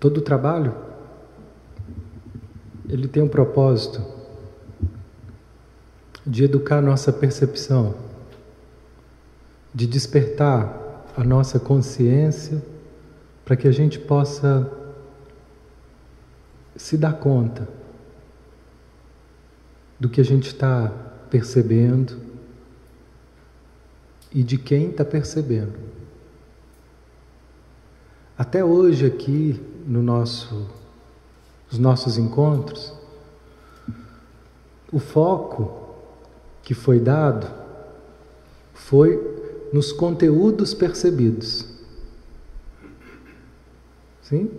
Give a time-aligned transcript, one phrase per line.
[0.00, 0.74] Todo trabalho
[2.88, 4.02] ele tem um propósito
[6.26, 7.94] de educar nossa percepção,
[9.74, 12.62] de despertar a nossa consciência
[13.44, 14.70] para que a gente possa
[16.76, 17.68] se dar conta
[19.98, 20.92] do que a gente está
[21.28, 22.18] percebendo
[24.32, 25.74] e de quem está percebendo.
[28.36, 30.68] Até hoje aqui no nosso,
[31.70, 32.92] nos nossos encontros,
[34.92, 35.96] o foco
[36.62, 37.50] que foi dado
[38.74, 39.18] foi
[39.72, 41.66] nos conteúdos percebidos.
[44.20, 44.50] Sim?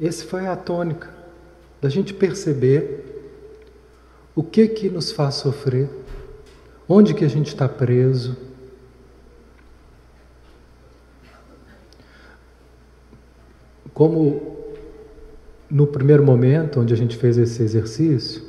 [0.00, 1.12] Esse foi a tônica
[1.82, 3.32] da gente perceber
[4.36, 5.90] o que que nos faz sofrer,
[6.88, 8.47] onde que a gente está preso.
[13.98, 14.56] Como
[15.68, 18.40] no primeiro momento onde a gente fez esse exercício,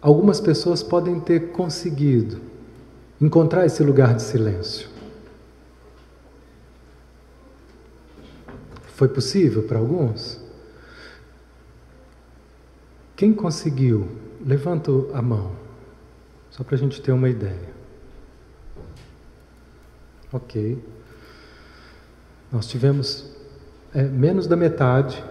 [0.00, 2.40] algumas pessoas podem ter conseguido
[3.20, 4.88] encontrar esse lugar de silêncio.
[8.94, 10.40] Foi possível para alguns?
[13.16, 14.06] Quem conseguiu?
[14.40, 15.50] Levanta a mão,
[16.48, 17.74] só para a gente ter uma ideia.
[20.32, 20.80] Ok.
[22.52, 23.26] Nós tivemos
[23.94, 25.22] é, menos da metade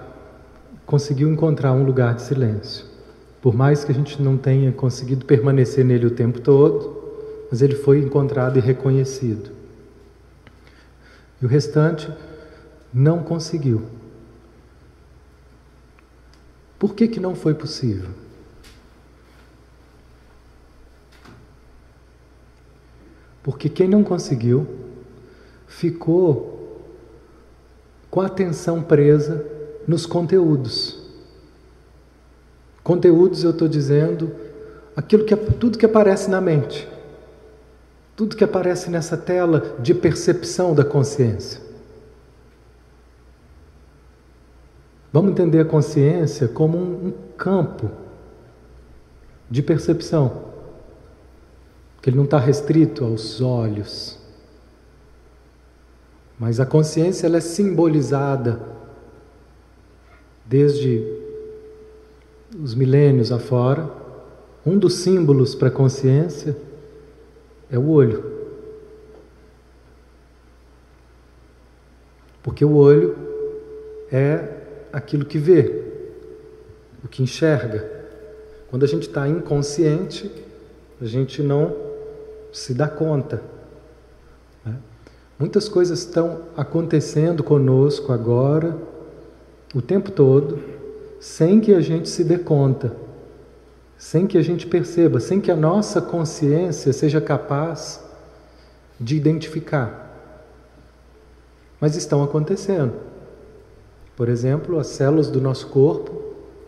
[0.86, 2.86] conseguiu encontrar um lugar de silêncio.
[3.42, 6.96] Por mais que a gente não tenha conseguido permanecer nele o tempo todo,
[7.50, 9.52] mas ele foi encontrado e reconhecido.
[11.42, 12.12] E o restante
[12.94, 13.84] não conseguiu.
[16.78, 18.10] Por que, que não foi possível?
[23.44, 24.68] Porque quem não conseguiu
[25.68, 26.55] ficou
[28.16, 29.46] com a atenção presa
[29.86, 30.98] nos conteúdos.
[32.82, 34.32] Conteúdos, eu estou dizendo,
[34.96, 36.88] aquilo que é, tudo que aparece na mente,
[38.16, 41.60] tudo que aparece nessa tela de percepção da consciência.
[45.12, 47.92] Vamos entender a consciência como um, um campo
[49.50, 50.54] de percepção,
[52.02, 54.25] que ele não está restrito aos olhos,
[56.40, 58.62] mas a consciência ela é simbolizada
[60.46, 61.04] desde
[62.62, 63.90] os milênios afora.
[64.66, 66.56] Um dos símbolos para a consciência
[67.70, 68.34] é o olho.
[72.44, 73.16] Porque o olho
[74.12, 74.48] é
[74.94, 75.84] aquilo que vê,
[77.04, 77.92] o que enxerga.
[78.70, 80.32] Quando a gente está inconsciente,
[81.02, 81.76] a gente não
[82.52, 83.55] se dá conta.
[85.38, 88.78] Muitas coisas estão acontecendo conosco agora,
[89.74, 90.60] o tempo todo,
[91.20, 92.96] sem que a gente se dê conta,
[93.98, 98.02] sem que a gente perceba, sem que a nossa consciência seja capaz
[98.98, 100.04] de identificar.
[101.82, 102.94] Mas estão acontecendo.
[104.16, 106.14] Por exemplo, as células do nosso corpo,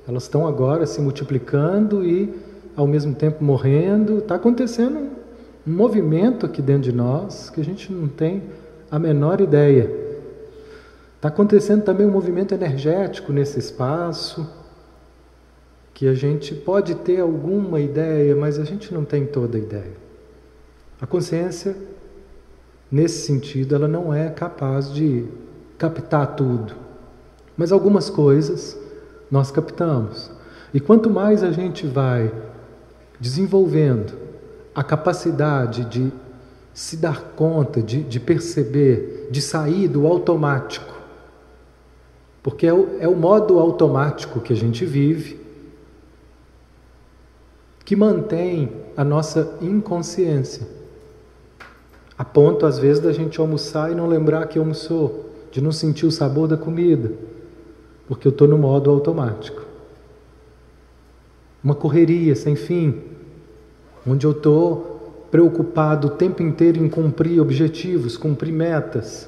[0.06, 2.38] elas estão agora se multiplicando e
[2.76, 4.18] ao mesmo tempo morrendo.
[4.18, 5.17] Está acontecendo
[5.68, 8.44] um movimento aqui dentro de nós que a gente não tem
[8.90, 9.92] a menor ideia.
[11.18, 14.50] Está acontecendo também um movimento energético nesse espaço
[15.94, 19.92] que a gente pode ter alguma ideia, mas a gente não tem toda a ideia.
[21.02, 21.76] A consciência,
[22.90, 25.26] nesse sentido, ela não é capaz de
[25.78, 26.74] captar tudo.
[27.58, 28.80] Mas algumas coisas
[29.30, 30.32] nós captamos.
[30.74, 32.32] E quanto mais a gente vai
[33.20, 34.27] desenvolvendo
[34.78, 36.14] a capacidade de
[36.74, 40.94] se dar conta, de, de perceber, de sair do automático,
[42.44, 45.46] porque é o, é o modo automático que a gente vive
[47.84, 50.68] que mantém a nossa inconsciência.
[52.18, 56.06] A ponto, às vezes, da gente almoçar e não lembrar que almoçou, de não sentir
[56.06, 57.12] o sabor da comida
[58.08, 59.66] porque eu estou no modo automático.
[61.64, 63.02] Uma correria sem fim,
[64.08, 69.28] onde eu estou preocupado o tempo inteiro em cumprir objetivos, cumprir metas,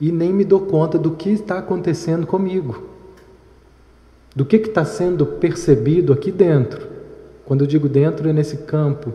[0.00, 2.84] e nem me dou conta do que está acontecendo comigo,
[4.34, 6.86] do que está sendo percebido aqui dentro.
[7.44, 9.12] Quando eu digo dentro, é nesse campo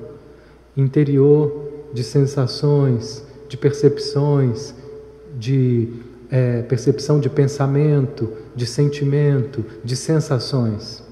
[0.75, 4.73] interior de sensações, de percepções,
[5.37, 5.89] de
[6.29, 11.03] é, percepção de pensamento, de sentimento, de sensações.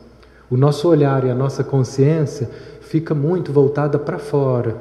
[0.49, 2.49] O nosso olhar e a nossa consciência
[2.87, 4.75] fica muito voltada para fora.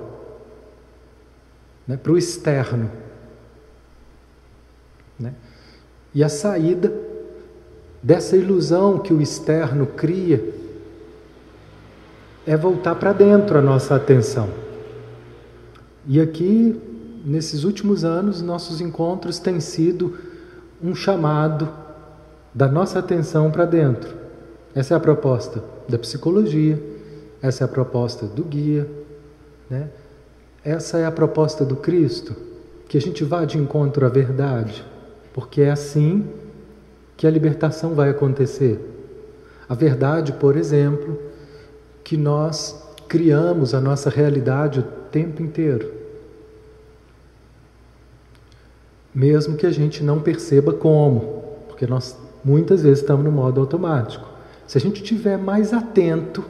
[1.86, 2.90] né, para o externo.
[5.18, 5.32] Né?
[6.12, 6.92] E a saída
[8.02, 10.52] dessa ilusão que o externo cria
[12.44, 14.48] é voltar para dentro a nossa atenção.
[16.06, 16.80] E aqui,
[17.24, 20.18] nesses últimos anos, nossos encontros têm sido
[20.82, 21.68] um chamado
[22.54, 24.14] da nossa atenção para dentro.
[24.74, 26.95] Essa é a proposta da psicologia,
[27.42, 28.88] essa é a proposta do guia,
[29.68, 29.88] né?
[30.64, 32.34] essa é a proposta do Cristo,
[32.88, 34.84] que a gente vá de encontro à verdade,
[35.32, 36.26] porque é assim
[37.16, 38.80] que a libertação vai acontecer.
[39.68, 41.18] A verdade, por exemplo,
[42.02, 45.92] que nós criamos a nossa realidade o tempo inteiro.
[49.14, 54.28] Mesmo que a gente não perceba como, porque nós muitas vezes estamos no modo automático.
[54.66, 56.44] Se a gente estiver mais atento,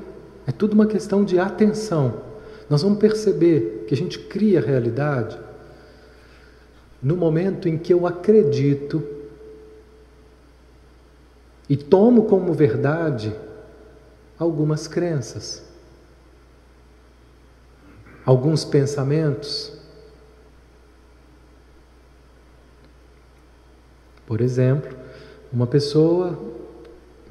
[0.47, 2.23] é tudo uma questão de atenção.
[2.71, 5.39] Nós vamos perceber que a gente cria a realidade
[7.03, 9.03] no momento em que eu acredito
[11.69, 13.35] e tomo como verdade
[14.39, 15.65] algumas crenças,
[18.25, 19.73] alguns pensamentos.
[24.27, 24.97] Por exemplo,
[25.53, 26.39] uma pessoa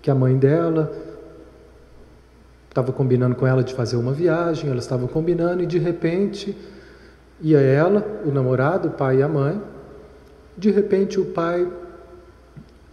[0.01, 1.14] que a mãe dela
[2.75, 6.55] estava combinando com ela de fazer uma viagem, elas estavam combinando e de repente
[7.39, 9.61] ia ela, o namorado, o pai e a mãe.
[10.57, 11.65] De repente o pai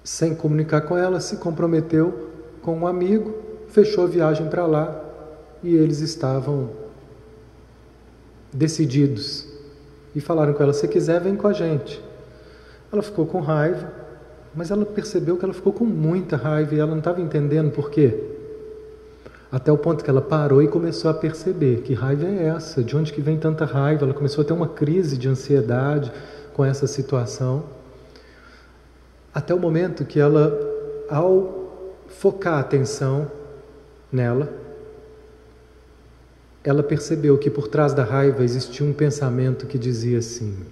[0.04, 2.30] sem comunicar com ela, se comprometeu
[2.62, 3.34] com um amigo,
[3.70, 5.00] fechou a viagem para lá
[5.64, 6.70] e eles estavam
[8.52, 9.48] decididos.
[10.14, 12.00] E falaram com ela: se quiser, vem com a gente.
[12.92, 13.92] Ela ficou com raiva,
[14.54, 17.90] mas ela percebeu que ela ficou com muita raiva e ela não estava entendendo por
[17.90, 18.31] quê.
[19.52, 22.96] Até o ponto que ela parou e começou a perceber que raiva é essa, de
[22.96, 24.06] onde que vem tanta raiva.
[24.06, 26.10] Ela começou a ter uma crise de ansiedade
[26.54, 27.64] com essa situação.
[29.34, 30.58] Até o momento que ela,
[31.06, 33.30] ao focar a atenção
[34.10, 34.50] nela,
[36.64, 40.64] ela percebeu que por trás da raiva existia um pensamento que dizia assim: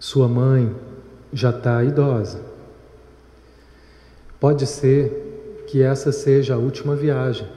[0.00, 0.74] Sua mãe
[1.32, 2.40] já está idosa.
[4.40, 5.23] Pode ser
[5.74, 7.48] que essa seja a última viagem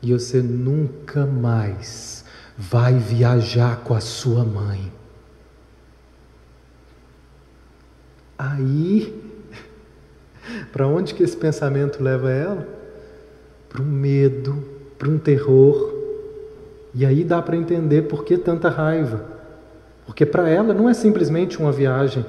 [0.00, 2.24] e você nunca mais
[2.56, 4.92] vai viajar com a sua mãe.
[8.38, 9.20] Aí,
[10.70, 12.68] para onde que esse pensamento leva ela?
[13.68, 14.62] Para um medo,
[14.96, 15.92] para um terror.
[16.94, 19.24] E aí dá para entender por que tanta raiva.
[20.06, 22.24] Porque para ela não é simplesmente uma viagem.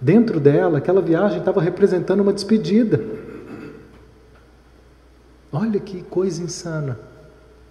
[0.00, 3.17] Dentro dela, aquela viagem estava representando uma despedida.
[5.52, 6.98] Olha que coisa insana.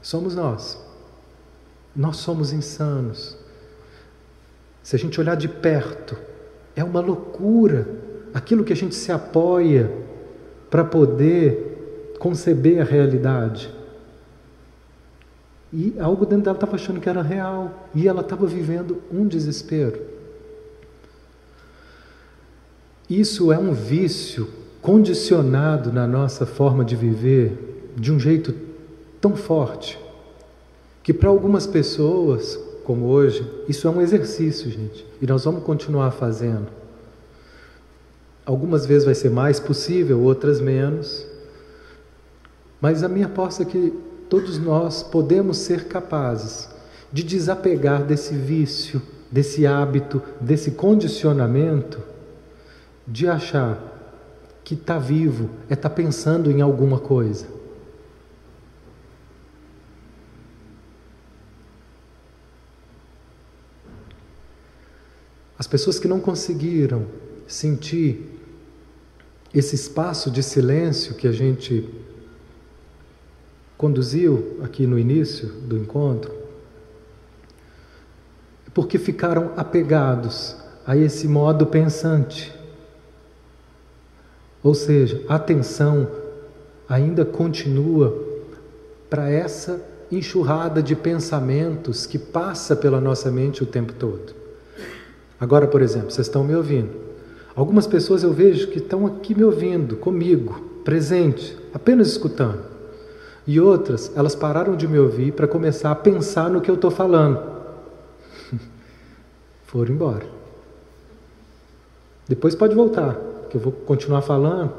[0.01, 0.79] Somos nós.
[1.95, 3.37] Nós somos insanos.
[4.81, 6.17] Se a gente olhar de perto,
[6.75, 7.87] é uma loucura
[8.33, 9.91] aquilo que a gente se apoia
[10.69, 13.73] para poder conceber a realidade.
[15.71, 17.87] E algo dentro dela estava achando que era real.
[17.93, 19.99] E ela estava vivendo um desespero.
[23.09, 24.47] Isso é um vício
[24.81, 28.53] condicionado na nossa forma de viver de um jeito
[29.19, 29.99] tão forte
[31.03, 36.11] que para algumas pessoas como hoje, isso é um exercício, gente, e nós vamos continuar
[36.11, 36.67] fazendo.
[38.45, 41.27] Algumas vezes vai ser mais possível, outras menos,
[42.79, 43.93] mas a minha aposta é que
[44.29, 46.69] todos nós podemos ser capazes
[47.11, 51.99] de desapegar desse vício, desse hábito, desse condicionamento,
[53.05, 53.96] de achar
[54.67, 57.47] que está vivo é estar tá pensando em alguma coisa.
[65.57, 67.07] As pessoas que não conseguiram
[67.47, 68.29] sentir
[69.53, 71.89] esse espaço de silêncio que a gente
[73.77, 76.35] conduziu aqui no início do encontro,
[78.73, 82.56] porque ficaram apegados a esse modo pensante.
[84.67, 86.09] Ou seja, a atenção
[86.89, 88.13] ainda continua
[89.09, 89.81] para essa
[90.11, 94.35] enxurrada de pensamentos que passa pela nossa mente o tempo todo.
[95.39, 96.89] Agora, por exemplo, vocês estão me ouvindo.
[97.55, 102.59] Algumas pessoas eu vejo que estão aqui me ouvindo, comigo, presente, apenas escutando.
[103.47, 106.91] E outras, elas pararam de me ouvir para começar a pensar no que eu estou
[106.91, 107.41] falando.
[109.65, 110.25] Foram embora.
[112.27, 113.17] Depois pode voltar,
[113.49, 114.71] que eu vou continuar falando.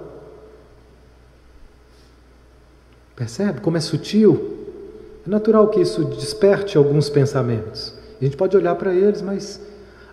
[3.16, 4.56] Percebe como é sutil?
[5.26, 7.92] É natural que isso desperte alguns pensamentos.
[8.20, 9.60] A gente pode olhar para eles, mas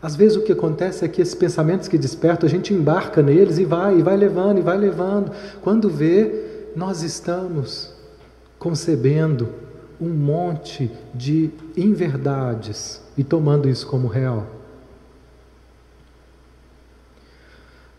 [0.01, 3.57] às vezes o que acontece é que esses pensamentos que despertam, a gente embarca neles
[3.57, 5.31] e vai, e vai levando, e vai levando.
[5.61, 7.91] Quando vê, nós estamos
[8.59, 9.49] concebendo
[9.99, 14.54] um monte de inverdades e tomando isso como real.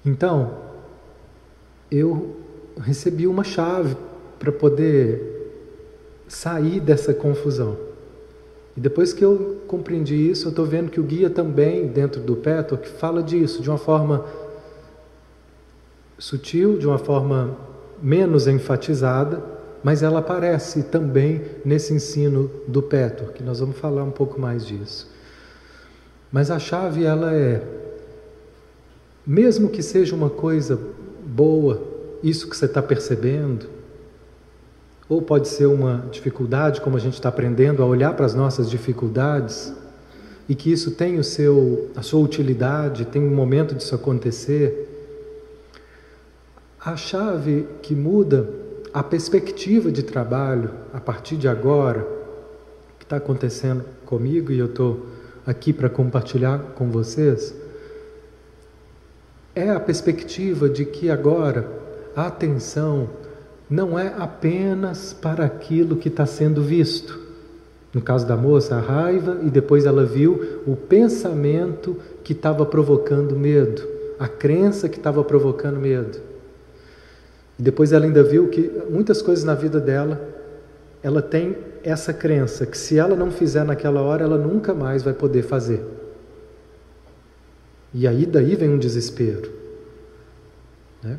[0.07, 0.55] Então,
[1.91, 2.37] eu
[2.79, 3.97] recebi uma chave
[4.39, 5.35] para poder
[6.29, 7.77] sair dessa confusão.
[8.77, 12.37] E depois que eu compreendi isso, eu estou vendo que o guia também, dentro do
[12.37, 14.25] que fala disso de uma forma
[16.19, 17.57] sutil, de uma forma
[18.01, 19.43] menos enfatizada,
[19.83, 24.65] mas ela aparece também nesse ensino do Petor, que nós vamos falar um pouco mais
[24.67, 25.11] disso.
[26.31, 27.63] Mas a chave ela é
[29.27, 30.79] mesmo que seja uma coisa
[31.25, 31.83] boa,
[32.23, 33.67] isso que você está percebendo,
[35.09, 38.71] ou pode ser uma dificuldade, como a gente está aprendendo a olhar para as nossas
[38.71, 39.73] dificuldades,
[40.49, 44.89] e que isso tem o seu, a sua utilidade, tem um momento disso acontecer.
[46.81, 48.49] A chave que muda
[48.95, 52.07] a perspectiva de trabalho a partir de agora,
[52.97, 55.07] que está acontecendo comigo e eu estou
[55.45, 57.55] aqui para compartilhar com vocês,
[59.57, 61.67] é a perspectiva de que agora
[62.15, 63.09] a atenção
[63.71, 67.19] não é apenas para aquilo que está sendo visto.
[67.93, 73.35] No caso da moça, a raiva, e depois ela viu o pensamento que estava provocando
[73.35, 73.83] medo,
[74.19, 76.19] a crença que estava provocando medo.
[77.59, 80.21] E depois ela ainda viu que muitas coisas na vida dela,
[81.03, 85.15] ela tem essa crença que se ela não fizer naquela hora, ela nunca mais vai
[85.15, 85.96] poder fazer.
[87.99, 89.51] E aí daí vem um desespero.
[91.03, 91.19] Né?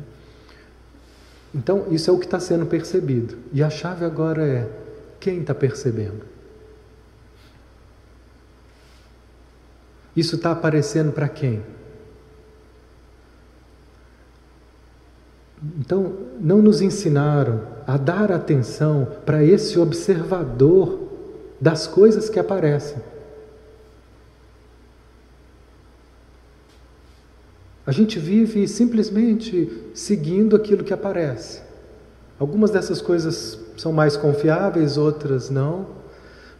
[1.52, 3.36] Então, isso é o que está sendo percebido.
[3.52, 4.70] E a chave agora é:
[5.18, 6.22] quem está percebendo?
[10.14, 11.64] Isso está aparecendo para quem?
[15.80, 21.08] Então, não nos ensinaram a dar atenção para esse observador
[21.60, 23.02] das coisas que aparecem.
[27.88, 31.62] A gente vive simplesmente seguindo aquilo que aparece.
[32.38, 35.86] Algumas dessas coisas são mais confiáveis, outras não.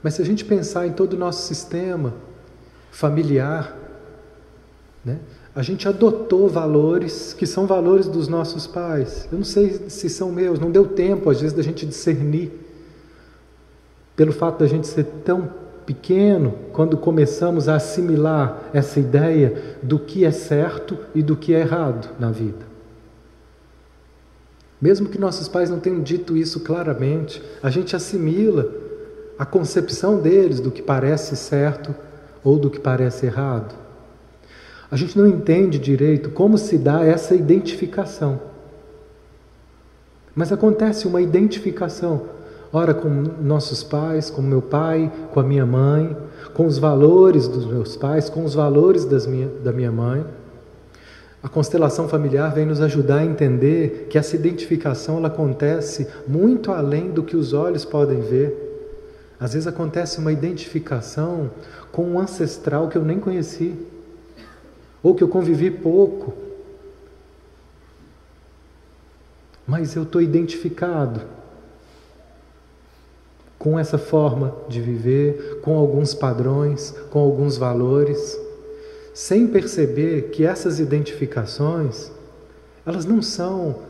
[0.02, 2.14] Mas se a gente pensar em todo o nosso sistema
[2.90, 3.76] familiar,
[5.04, 5.18] né,
[5.54, 9.28] a gente adotou valores que são valores dos nossos pais.
[9.30, 12.50] Eu não sei se são meus, não deu tempo às vezes da gente discernir.
[14.16, 15.52] Pelo fato da gente ser tão
[15.88, 21.60] pequeno, quando começamos a assimilar essa ideia do que é certo e do que é
[21.60, 22.68] errado na vida.
[24.78, 28.70] Mesmo que nossos pais não tenham dito isso claramente, a gente assimila
[29.38, 31.94] a concepção deles do que parece certo
[32.44, 33.74] ou do que parece errado.
[34.90, 38.38] A gente não entende direito como se dá essa identificação.
[40.34, 42.26] Mas acontece uma identificação
[42.72, 46.16] ora com nossos pais, com meu pai, com a minha mãe,
[46.54, 50.24] com os valores dos meus pais, com os valores minha, da minha mãe.
[51.42, 57.10] A constelação familiar vem nos ajudar a entender que essa identificação ela acontece muito além
[57.10, 58.66] do que os olhos podem ver.
[59.38, 61.50] Às vezes acontece uma identificação
[61.92, 63.74] com um ancestral que eu nem conheci,
[65.00, 66.34] ou que eu convivi pouco.
[69.64, 71.37] Mas eu estou identificado
[73.58, 78.38] com essa forma de viver, com alguns padrões, com alguns valores,
[79.12, 82.10] sem perceber que essas identificações,
[82.86, 83.80] elas não são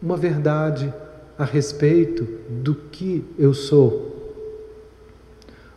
[0.00, 0.92] uma verdade
[1.36, 4.14] a respeito do que eu sou.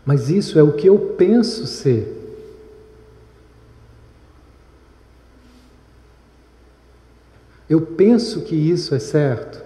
[0.06, 2.16] Mas isso é o que eu penso ser.
[7.68, 9.64] Eu penso que isso é certo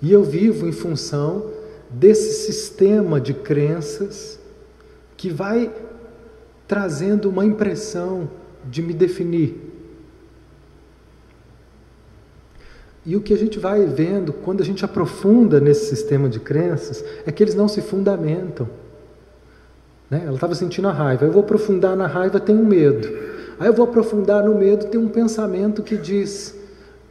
[0.00, 1.53] e eu vivo em função
[1.98, 4.38] desse sistema de crenças
[5.16, 5.72] que vai
[6.66, 8.28] trazendo uma impressão
[8.68, 9.72] de me definir.
[13.06, 17.04] E o que a gente vai vendo quando a gente aprofunda nesse sistema de crenças
[17.26, 18.68] é que eles não se fundamentam.
[20.10, 20.22] Né?
[20.24, 23.06] Ela estava sentindo a raiva, eu vou aprofundar na raiva, tem um medo.
[23.58, 26.58] Aí eu vou aprofundar no medo, tem um pensamento que diz: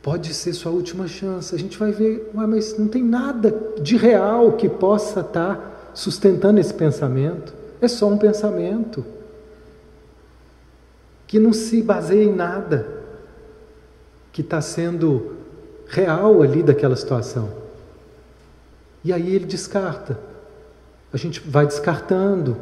[0.03, 1.55] Pode ser sua última chance.
[1.55, 6.59] A gente vai ver, mas não tem nada de real que possa estar tá sustentando
[6.59, 7.53] esse pensamento.
[7.79, 9.05] É só um pensamento
[11.25, 12.85] que não se baseia em nada
[14.33, 15.37] que está sendo
[15.87, 17.49] real ali daquela situação.
[19.05, 20.19] E aí ele descarta.
[21.13, 22.57] A gente vai descartando.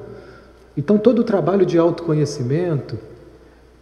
[0.77, 2.99] Então, todo o trabalho de autoconhecimento,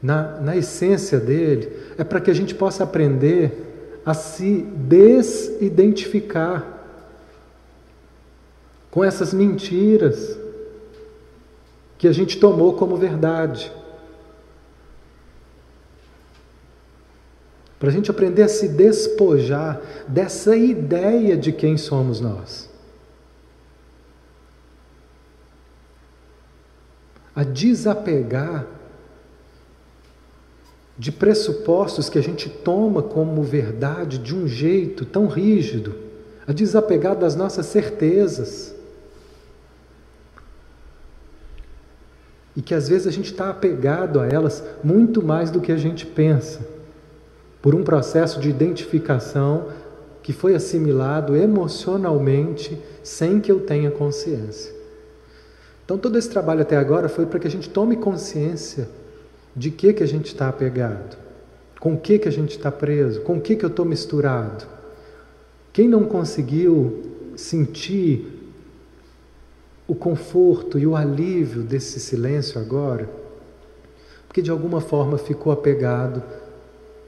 [0.01, 6.77] na, na essência dele, é para que a gente possa aprender a se desidentificar
[8.89, 10.37] com essas mentiras
[11.97, 13.71] que a gente tomou como verdade.
[17.77, 22.69] Para a gente aprender a se despojar dessa ideia de quem somos nós.
[27.35, 28.65] A desapegar
[30.99, 35.95] de pressupostos que a gente toma como verdade de um jeito tão rígido,
[36.45, 38.75] a desapegar das nossas certezas.
[42.53, 45.77] E que às vezes a gente está apegado a elas muito mais do que a
[45.77, 46.67] gente pensa,
[47.61, 49.67] por um processo de identificação
[50.21, 54.73] que foi assimilado emocionalmente sem que eu tenha consciência.
[55.85, 58.98] Então, todo esse trabalho até agora foi para que a gente tome consciência
[59.59, 61.17] de que, que a gente está apegado,
[61.81, 64.65] com que, que a gente está preso, com que, que eu estou misturado.
[65.73, 68.25] Quem não conseguiu sentir
[69.85, 73.09] o conforto e o alívio desse silêncio agora,
[74.29, 76.23] porque de alguma forma ficou apegado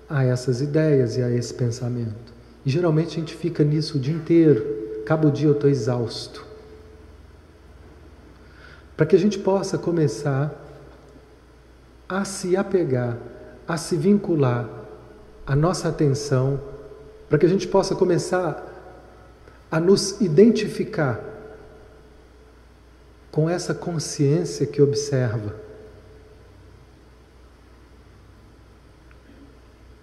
[0.10, 2.34] a essas ideias e a esse pensamento.
[2.66, 5.00] E geralmente a gente fica nisso o dia inteiro.
[5.02, 6.46] Acaba o dia eu estou exausto.
[8.98, 10.61] Para que a gente possa começar
[12.12, 13.18] a se apegar,
[13.66, 14.70] a se vincular
[15.48, 16.60] a nossa atenção,
[17.30, 18.68] para que a gente possa começar
[19.72, 21.24] a nos identificar
[23.32, 25.56] com essa consciência que observa.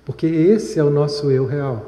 [0.07, 1.85] Porque esse é o nosso eu real.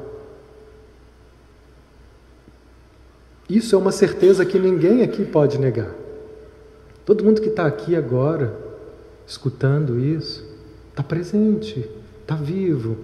[3.49, 5.95] Isso é uma certeza que ninguém aqui pode negar.
[7.03, 8.70] Todo mundo que está aqui agora,
[9.25, 10.45] escutando isso,
[10.89, 11.89] está presente,
[12.21, 12.97] está vivo.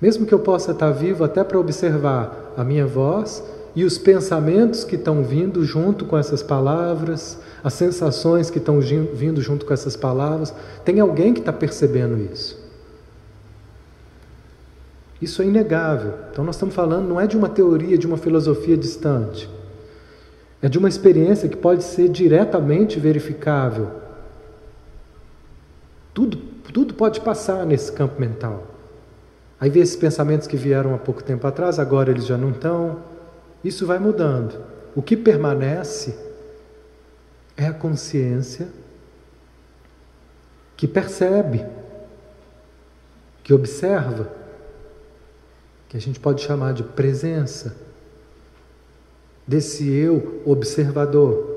[0.00, 3.42] Mesmo que eu possa estar tá vivo até para observar a minha voz
[3.74, 9.40] e os pensamentos que estão vindo junto com essas palavras, as sensações que estão vindo
[9.40, 12.58] junto com essas palavras, tem alguém que está percebendo isso.
[15.20, 16.14] Isso é inegável.
[16.30, 19.50] Então, nós estamos falando não é de uma teoria, de uma filosofia distante.
[20.60, 23.90] É de uma experiência que pode ser diretamente verificável.
[26.12, 26.36] Tudo,
[26.72, 28.66] tudo pode passar nesse campo mental.
[29.60, 33.02] Aí vê esses pensamentos que vieram há pouco tempo atrás, agora eles já não estão.
[33.62, 34.60] Isso vai mudando.
[34.94, 36.16] O que permanece
[37.56, 38.68] é a consciência
[40.76, 41.66] que percebe,
[43.42, 44.30] que observa,
[45.88, 47.76] que a gente pode chamar de presença,
[49.48, 51.56] desse eu observador.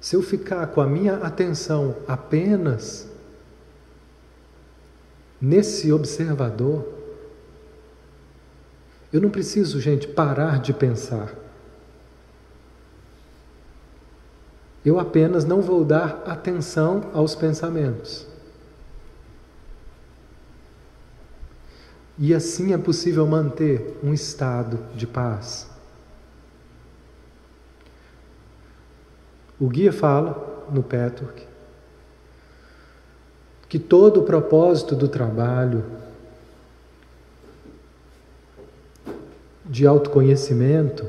[0.00, 3.08] Se eu ficar com a minha atenção apenas
[5.40, 6.84] nesse observador,
[9.12, 11.32] eu não preciso, gente, parar de pensar.
[14.84, 18.31] Eu apenas não vou dar atenção aos pensamentos.
[22.18, 25.68] E assim é possível manter um estado de paz.
[29.58, 31.52] O guia fala no Peturk
[33.72, 35.82] que todo o propósito do trabalho
[39.64, 41.06] de autoconhecimento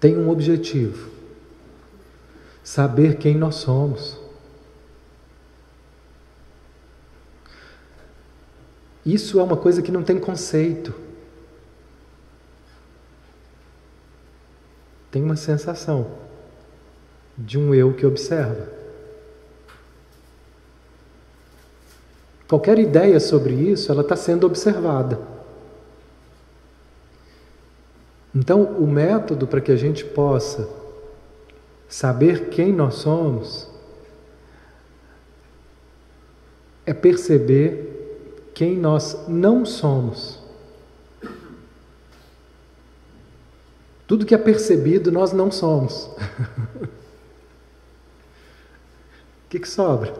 [0.00, 1.08] tem um objetivo:
[2.64, 4.19] saber quem nós somos.
[9.04, 10.94] Isso é uma coisa que não tem conceito.
[15.10, 16.18] Tem uma sensação
[17.36, 18.68] de um eu que observa.
[22.46, 25.20] Qualquer ideia sobre isso, ela está sendo observada.
[28.34, 30.68] Então, o método para que a gente possa
[31.88, 33.68] saber quem nós somos
[36.86, 37.89] é perceber
[38.60, 40.38] quem nós não somos.
[44.06, 46.04] Tudo que é percebido, nós não somos.
[46.76, 46.88] o
[49.48, 50.12] que, que sobra?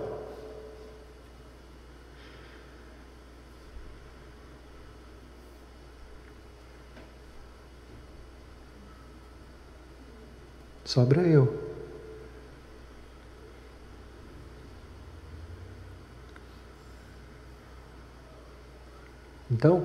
[10.86, 11.69] sobra eu.
[19.60, 19.82] Então,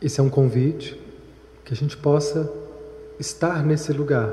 [0.00, 0.96] esse é um convite
[1.64, 2.48] que a gente possa
[3.18, 4.32] estar nesse lugar.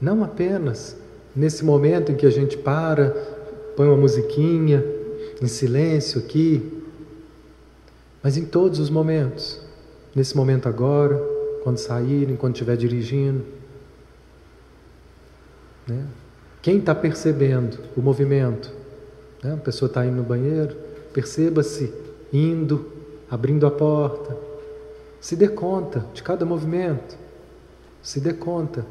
[0.00, 0.96] Não apenas
[1.36, 3.10] nesse momento em que a gente para,
[3.76, 4.84] põe uma musiquinha,
[5.40, 6.82] em silêncio aqui,
[8.20, 9.60] mas em todos os momentos.
[10.16, 11.24] Nesse momento agora,
[11.62, 13.44] quando saírem, quando estiver dirigindo.
[15.86, 16.04] Né?
[16.60, 18.72] Quem está percebendo o movimento?
[19.40, 19.52] Né?
[19.52, 20.87] A pessoa está indo no banheiro,
[21.18, 21.92] perceba-se
[22.32, 22.92] indo,
[23.28, 24.36] abrindo a porta.
[25.20, 27.18] Se dê conta de cada movimento.
[28.00, 28.86] Se dê conta.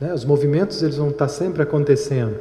[0.00, 0.14] Né?
[0.14, 2.38] Os movimentos eles vão estar sempre acontecendo.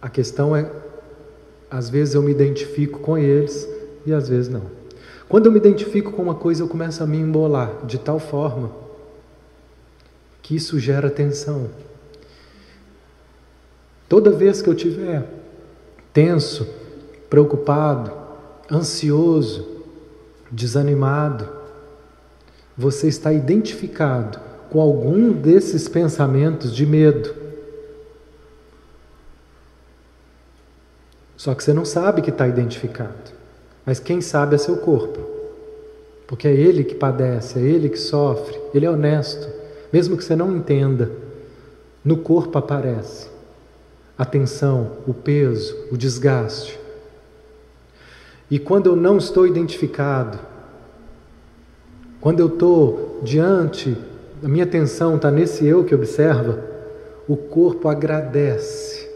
[0.00, 0.70] A questão é,
[1.68, 3.68] às vezes eu me identifico com eles
[4.06, 4.62] e às vezes não.
[5.28, 8.70] Quando eu me identifico com uma coisa, eu começo a me embolar de tal forma
[10.40, 11.68] que isso gera tensão.
[14.08, 15.42] Toda vez que eu tiver
[16.14, 16.66] tenso,
[17.28, 18.12] preocupado,
[18.70, 19.82] ansioso,
[20.48, 21.48] desanimado,
[22.78, 24.38] você está identificado
[24.70, 27.34] com algum desses pensamentos de medo.
[31.36, 33.34] Só que você não sabe que está identificado.
[33.84, 35.20] Mas quem sabe é seu corpo.
[36.26, 39.46] Porque é ele que padece, é ele que sofre, ele é honesto.
[39.92, 41.10] Mesmo que você não entenda,
[42.04, 43.33] no corpo aparece
[44.16, 46.78] a tensão, o peso, o desgaste.
[48.50, 50.38] E quando eu não estou identificado,
[52.20, 53.96] quando eu estou diante,
[54.42, 56.62] a minha atenção está nesse eu que observa,
[57.26, 59.10] o corpo agradece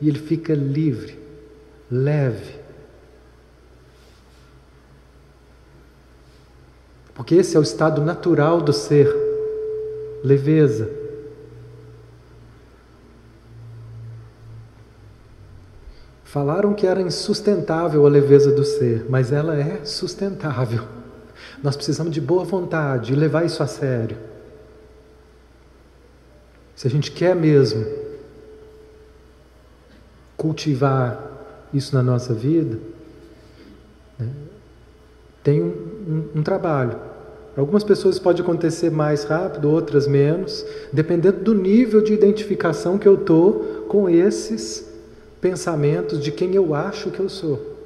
[0.00, 1.18] e ele fica livre,
[1.90, 2.58] leve.
[7.14, 9.14] Porque esse é o estado natural do ser,
[10.24, 10.99] leveza.
[16.30, 20.84] Falaram que era insustentável a leveza do ser, mas ela é sustentável.
[21.60, 24.16] Nós precisamos de boa vontade e levar isso a sério.
[26.76, 27.84] Se a gente quer mesmo
[30.36, 32.78] cultivar isso na nossa vida,
[34.16, 34.28] né,
[35.42, 36.96] tem um, um, um trabalho.
[37.56, 43.16] Algumas pessoas pode acontecer mais rápido, outras menos, dependendo do nível de identificação que eu
[43.16, 44.89] estou com esses
[45.40, 47.78] pensamentos de quem eu acho que eu sou.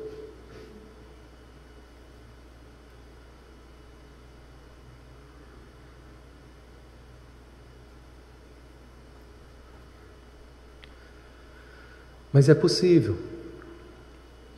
[12.33, 13.17] Mas é possível.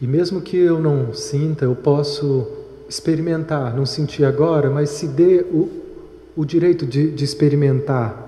[0.00, 2.46] E mesmo que eu não sinta, eu posso
[2.88, 5.68] experimentar, não sentir agora, mas se dê o,
[6.35, 8.24] o direito de, de experimentar.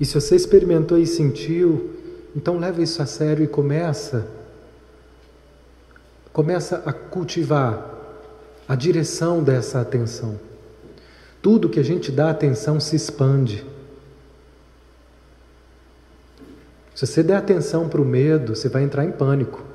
[0.00, 1.90] E se você experimentou e sentiu,
[2.34, 4.26] então leva isso a sério e começa
[6.32, 7.90] começa a cultivar
[8.66, 10.40] a direção dessa atenção.
[11.42, 13.66] Tudo que a gente dá atenção se expande.
[16.94, 19.71] Se você der atenção para o medo, você vai entrar em pânico.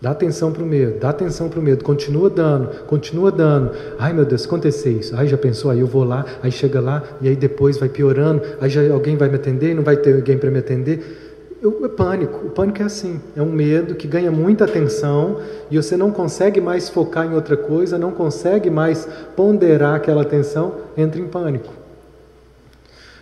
[0.00, 3.72] Dá atenção para o medo, dá atenção para o medo, continua dando, continua dando.
[3.98, 5.14] Ai meu Deus, acontecer isso.
[5.14, 8.40] Ai já pensou, aí eu vou lá, aí chega lá, e aí depois vai piorando,
[8.62, 11.28] aí já alguém vai me atender, não vai ter alguém para me atender.
[11.62, 15.38] O pânico, o pânico é assim, é um medo que ganha muita atenção
[15.70, 20.76] e você não consegue mais focar em outra coisa, não consegue mais ponderar aquela atenção,
[20.96, 21.70] entra em pânico.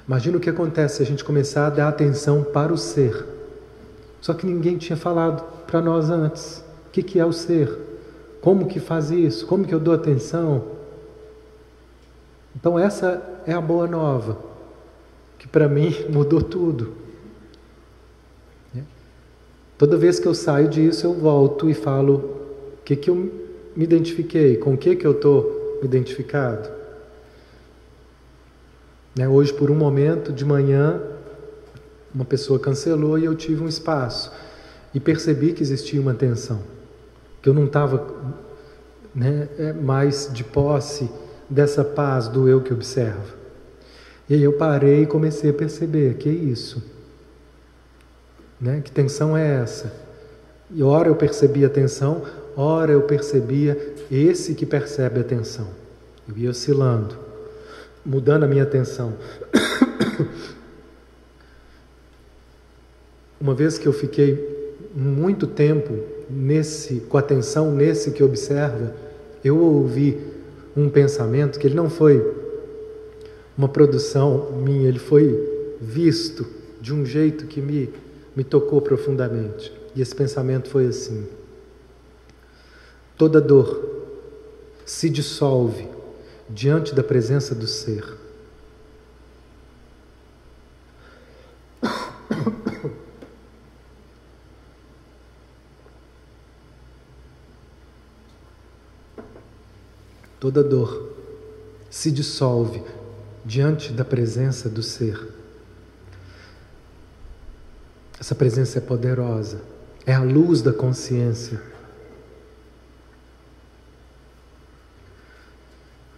[0.07, 3.27] Imagina o que acontece se a gente começar a dar atenção para o ser.
[4.21, 6.68] Só que ninguém tinha falado para nós antes.
[6.89, 7.71] O que, que é o ser?
[8.41, 9.47] Como que faz isso?
[9.47, 10.65] Como que eu dou atenção?
[12.57, 14.39] Então essa é a boa nova,
[15.39, 16.95] que para mim mudou tudo.
[19.77, 23.85] Toda vez que eu saio disso, eu volto e falo o que, que eu me
[23.85, 26.69] identifiquei, com o que, que eu estou identificado.
[29.15, 29.29] Né?
[29.29, 31.01] Hoje, por um momento, de manhã,
[32.13, 34.33] uma pessoa cancelou e eu tive um espaço
[34.93, 36.78] e percebi que existia uma tensão
[37.43, 38.07] que eu não estava
[39.15, 41.11] né, é, mais de posse
[41.49, 43.39] dessa paz do eu que observa.
[44.29, 46.83] E aí eu parei e comecei a perceber que é isso.
[48.61, 48.81] Né?
[48.81, 49.93] Que tensão é essa?
[50.71, 52.23] E ora eu percebia a tensão,
[52.55, 55.69] ora eu percebia esse que percebe a tensão.
[56.29, 57.17] Eu ia oscilando,
[58.05, 59.15] mudando a minha atenção.
[63.41, 68.95] Uma vez que eu fiquei muito tempo nesse, com atenção nesse que observa,
[69.45, 70.19] eu ouvi
[70.77, 72.35] um pensamento que ele não foi
[73.57, 76.47] uma produção minha, ele foi visto
[76.81, 77.93] de um jeito que me,
[78.37, 79.73] me tocou profundamente.
[79.97, 81.27] E esse pensamento foi assim:
[83.17, 83.85] toda dor
[84.85, 85.89] se dissolve
[86.49, 88.05] diante da presença do ser.
[100.41, 101.13] Toda dor
[101.91, 102.83] se dissolve
[103.45, 105.39] diante da presença do ser.
[108.21, 109.61] Essa presença é poderosa,
[110.05, 111.61] é a luz da consciência.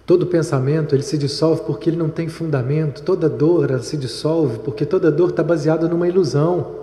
[0.05, 3.03] Todo pensamento ele se dissolve porque ele não tem fundamento.
[3.03, 6.81] Toda dor ela se dissolve porque toda dor está baseada numa ilusão.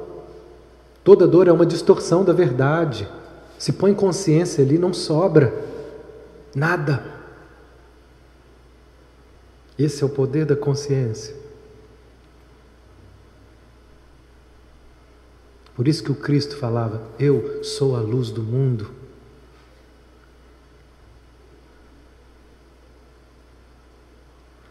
[1.03, 3.05] Toda dor é uma distorção da verdade.
[3.59, 5.53] Se põe consciência ali, não sobra
[6.55, 7.16] nada.
[9.77, 11.35] Esse é o poder da consciência.
[15.75, 18.91] Por isso que o Cristo falava: Eu sou a luz do mundo.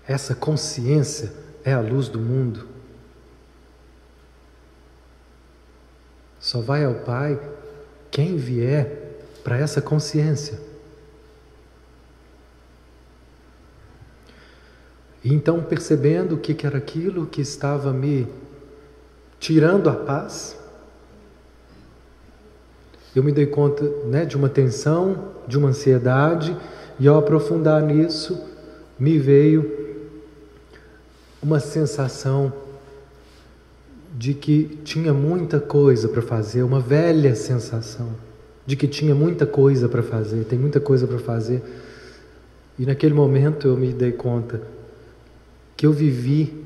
[0.07, 1.33] Essa consciência
[1.65, 2.67] é a luz do mundo.
[6.41, 7.41] Só vai ao Pai
[8.11, 10.66] quem vier para essa consciência.
[15.27, 18.29] E então, percebendo o que era aquilo que estava me
[19.41, 20.57] tirando a paz,
[23.13, 26.57] eu me dei conta né, de uma tensão, de uma ansiedade,
[27.01, 28.41] e ao aprofundar nisso,
[28.97, 29.99] me veio
[31.43, 32.53] uma sensação
[34.17, 38.11] de que tinha muita coisa para fazer, uma velha sensação
[38.65, 41.65] de que tinha muita coisa para fazer, tem muita coisa para fazer.
[42.79, 44.76] E naquele momento eu me dei conta
[45.77, 46.65] que eu vivi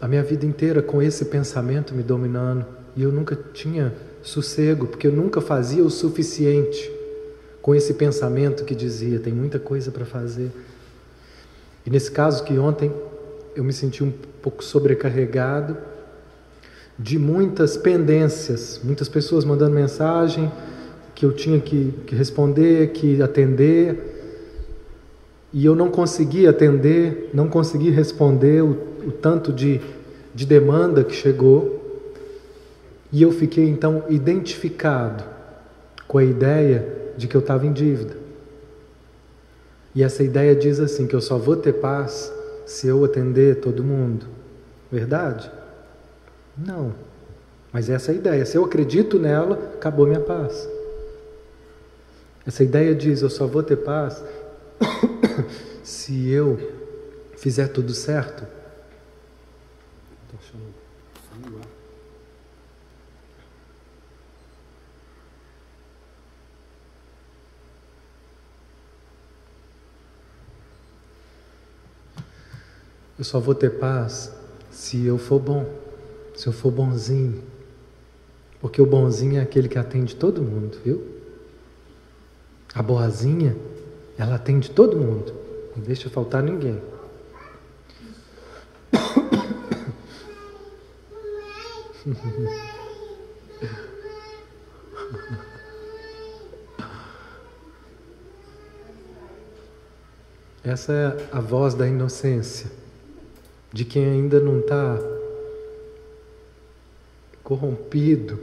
[0.00, 2.64] a minha vida inteira com esse pensamento me dominando
[2.96, 6.90] e eu nunca tinha sossego, porque eu nunca fazia o suficiente
[7.60, 10.50] com esse pensamento que dizia: tem muita coisa para fazer.
[11.84, 12.92] E nesse caso que ontem
[13.54, 15.76] eu me senti um pouco sobrecarregado
[16.98, 20.50] de muitas pendências, muitas pessoas mandando mensagem
[21.14, 24.19] que eu tinha que, que responder, que atender
[25.52, 28.70] e eu não consegui atender, não consegui responder o,
[29.06, 29.80] o tanto de,
[30.34, 31.78] de demanda que chegou,
[33.12, 35.24] e eu fiquei então identificado
[36.06, 36.86] com a ideia
[37.16, 38.16] de que eu estava em dívida.
[39.94, 42.32] E essa ideia diz assim: que eu só vou ter paz
[42.64, 44.26] se eu atender todo mundo.
[44.90, 45.50] Verdade?
[46.56, 46.94] Não.
[47.72, 48.46] Mas essa é a ideia.
[48.46, 50.68] Se eu acredito nela, acabou minha paz.
[52.46, 54.22] Essa ideia diz: eu só vou ter paz
[55.84, 56.58] se eu
[57.36, 58.46] fizer tudo certo,
[73.20, 74.32] Eu só vou ter paz
[74.70, 75.70] se eu for bom,
[76.34, 77.44] se eu for bonzinho.
[78.62, 81.06] Porque o bonzinho é aquele que atende todo mundo, viu?
[82.74, 83.54] A boazinha
[84.20, 85.34] ela atende todo mundo,
[85.74, 86.78] não deixa faltar ninguém.
[100.62, 102.70] Essa é a voz da inocência,
[103.72, 104.98] de quem ainda não está
[107.42, 108.38] corrompido,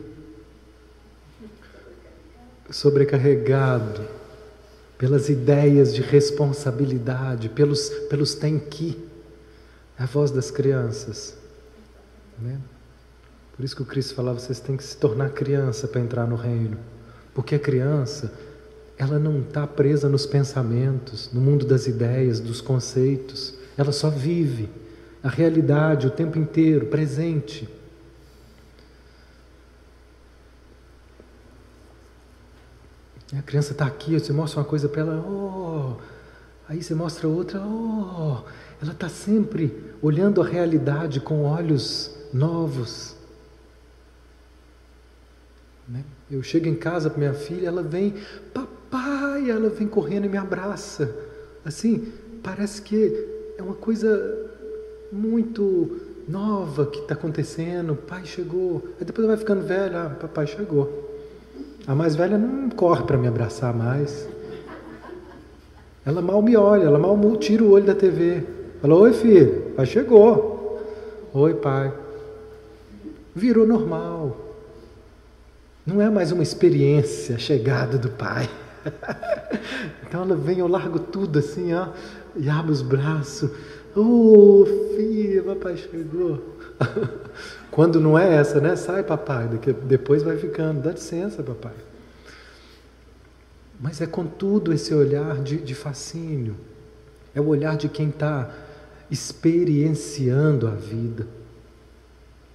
[2.71, 4.16] sobrecarregado
[4.97, 8.97] pelas ideias de responsabilidade, pelos, pelos tem que.
[9.99, 11.37] É a voz das crianças.
[12.39, 12.59] Né?
[13.55, 16.35] Por isso que o Cristo falava: vocês têm que se tornar criança para entrar no
[16.35, 16.77] reino.
[17.33, 18.33] Porque a criança,
[18.97, 23.53] ela não está presa nos pensamentos, no mundo das ideias, dos conceitos.
[23.77, 24.69] Ela só vive
[25.21, 27.69] a realidade o tempo inteiro, presente.
[33.35, 36.01] A criança está aqui, você mostra uma coisa para ela, oh,
[36.67, 38.37] aí você mostra outra, oh,
[38.81, 43.15] ela está sempre olhando a realidade com olhos novos.
[45.87, 46.03] Né?
[46.31, 48.13] Eu chego em casa para minha filha, ela vem,
[48.53, 51.13] papai, ela vem correndo e me abraça.
[51.65, 54.47] Assim, parece que é uma coisa
[55.11, 57.95] muito nova que está acontecendo.
[57.95, 58.87] Pai chegou.
[58.99, 61.06] Aí depois ela vai ficando velha, ah, papai chegou.
[61.87, 64.27] A mais velha não corre para me abraçar mais.
[66.05, 68.43] Ela mal me olha, ela mal tira o olho da TV.
[68.81, 70.83] Fala, oi filho, pai chegou.
[71.33, 71.93] Oi pai.
[73.33, 74.35] Virou normal.
[75.85, 78.49] Não é mais uma experiência a chegada do pai.
[80.05, 81.87] então ela vem, eu largo tudo assim, ó.
[82.35, 83.49] e abre os braços.
[83.95, 84.65] Ô, oh,
[84.97, 86.41] filha, papai chegou.
[87.71, 88.75] Quando não é essa, né?
[88.75, 89.47] Sai, papai,
[89.83, 90.81] depois vai ficando.
[90.81, 91.73] Dá licença, papai.
[93.79, 96.55] Mas é contudo esse olhar de, de fascínio.
[97.35, 98.51] É o olhar de quem está
[99.11, 101.27] experienciando a vida,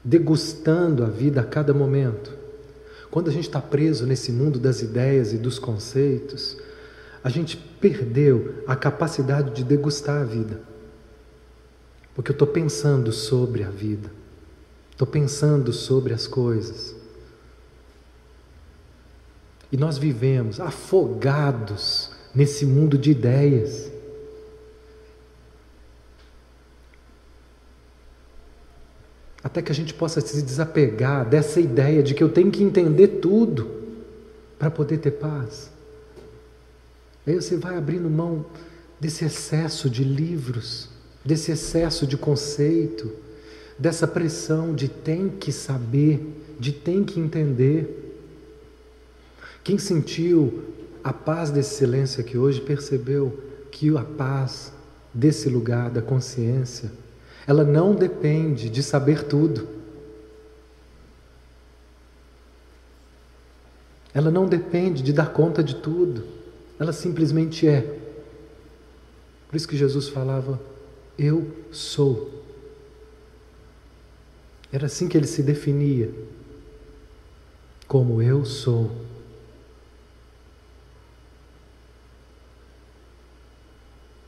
[0.05, 2.33] degustando a vida a cada momento.
[3.11, 6.57] Quando a gente está preso nesse mundo das ideias e dos conceitos,
[7.23, 10.61] a gente perdeu a capacidade de degustar a vida.
[12.15, 14.11] Porque eu estou pensando sobre a vida,
[15.03, 16.95] estou pensando sobre as coisas.
[19.71, 23.91] E nós vivemos afogados nesse mundo de ideias.
[29.43, 33.09] Até que a gente possa se desapegar dessa ideia de que eu tenho que entender
[33.21, 33.71] tudo
[34.57, 35.71] para poder ter paz.
[37.27, 38.47] Aí você vai abrindo mão
[39.01, 40.89] desse excesso de livros,
[41.25, 43.22] desse excesso de conceito,
[43.79, 46.21] dessa pressão de tem que saber,
[46.59, 48.17] de tem que entender.
[49.65, 50.65] Quem sentiu
[51.03, 54.73] a paz desse silêncio aqui hoje percebeu que a paz
[55.13, 56.93] desse lugar da consciência,
[57.47, 59.69] ela não depende de saber tudo.
[64.15, 66.25] Ela não depende de dar conta de tudo.
[66.79, 67.99] Ela simplesmente é.
[69.49, 70.61] Por isso que Jesus falava:
[71.19, 72.42] Eu sou.
[74.73, 76.11] Era assim que ele se definia.
[77.87, 78.91] Como eu sou.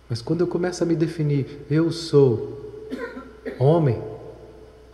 [0.09, 2.89] Mas quando eu começo a me definir, eu sou
[3.59, 4.03] homem,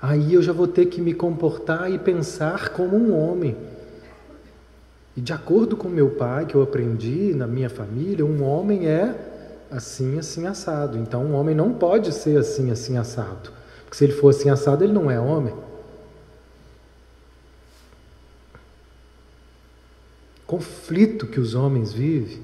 [0.00, 3.56] aí eu já vou ter que me comportar e pensar como um homem.
[5.16, 9.66] E de acordo com meu pai, que eu aprendi na minha família, um homem é
[9.68, 10.96] assim, assim, assado.
[10.96, 13.59] Então, um homem não pode ser assim, assim, assado.
[13.90, 15.52] Porque se ele for assim, assado, ele não é homem.
[20.46, 22.40] Conflito que os homens vivem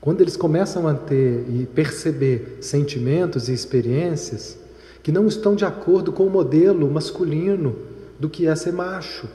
[0.00, 4.56] quando eles começam a ter e perceber sentimentos e experiências
[5.02, 7.76] que não estão de acordo com o modelo masculino
[8.18, 9.28] do que é ser macho.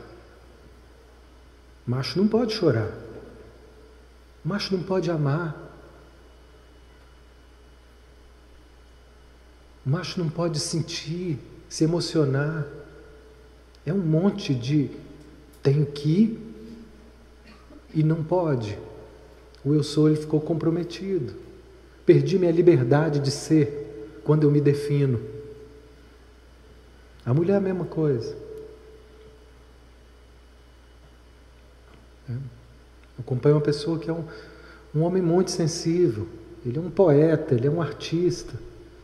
[1.85, 2.89] Macho não pode chorar.
[4.43, 5.70] Macho não pode amar.
[9.85, 12.67] Macho não pode sentir, se emocionar.
[13.85, 14.91] É um monte de
[15.63, 16.39] tenho que
[17.93, 18.77] e não pode.
[19.63, 21.33] O eu sou ele ficou comprometido.
[22.05, 25.19] Perdi minha liberdade de ser quando eu me defino.
[27.25, 28.35] A mulher é a mesma coisa.
[32.29, 32.33] É.
[32.33, 32.39] Eu
[33.19, 34.25] acompanho uma pessoa que é um,
[34.95, 36.27] um homem muito sensível.
[36.65, 38.53] Ele é um poeta, ele é um artista.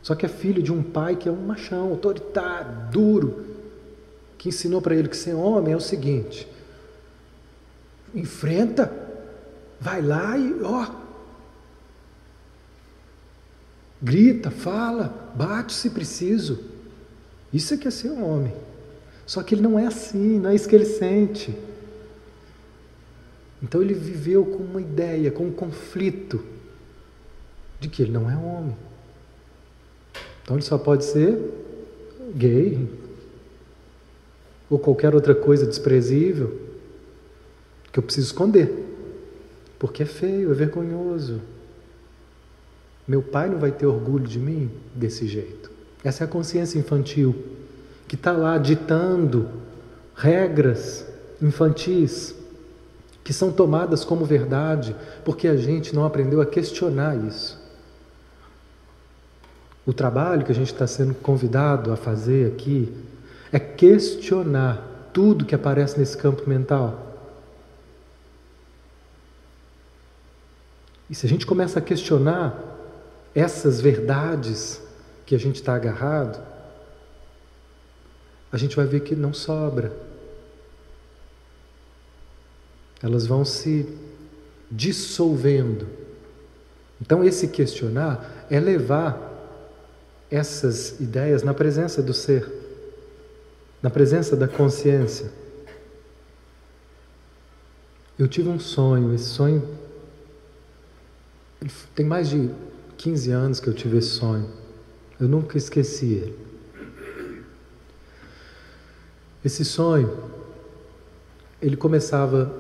[0.08, 3.46] Só que é filho de um pai que é um machão, autoritário, duro,
[4.38, 6.48] que ensinou para ele que ser homem é o seguinte:
[8.16, 8.90] enfrenta
[9.82, 10.90] Vai lá e ó.
[14.02, 16.58] Grita, fala, bate se preciso.
[17.52, 18.54] Isso é que é ser um homem.
[19.26, 21.54] Só que ele não é assim, não é isso que ele sente.
[23.62, 26.42] Então ele viveu com uma ideia, com um conflito
[27.78, 28.87] de que ele não é homem.
[30.48, 31.38] Então ele só pode ser
[32.34, 32.88] gay
[34.70, 36.58] ou qualquer outra coisa desprezível
[37.92, 38.72] que eu preciso esconder.
[39.78, 41.42] Porque é feio, é vergonhoso.
[43.06, 45.70] Meu pai não vai ter orgulho de mim desse jeito.
[46.02, 47.36] Essa é a consciência infantil
[48.08, 49.50] que está lá ditando
[50.16, 51.06] regras
[51.42, 52.34] infantis
[53.22, 54.96] que são tomadas como verdade
[55.26, 57.67] porque a gente não aprendeu a questionar isso.
[59.88, 62.94] O trabalho que a gente está sendo convidado a fazer aqui
[63.52, 67.08] é questionar tudo que aparece nesse campo mental
[71.10, 72.62] E se a gente começa a questionar
[73.34, 74.82] essas verdades
[75.26, 76.42] que a gente está agarrado,
[78.52, 79.92] a gente vai ver que não sobra.
[83.02, 83.88] Elas vão se
[84.70, 85.88] dissolvendo.
[87.00, 89.27] Então, esse questionar é levar
[90.30, 92.48] essas ideias na presença do ser,
[93.82, 95.32] na presença da consciência.
[98.18, 99.78] Eu tive um sonho, esse sonho
[101.96, 102.52] tem mais de
[102.98, 104.50] 15 anos que eu tive esse sonho.
[105.20, 106.48] Eu nunca esqueci ele.
[109.44, 110.18] Esse sonho,
[111.62, 112.54] ele começava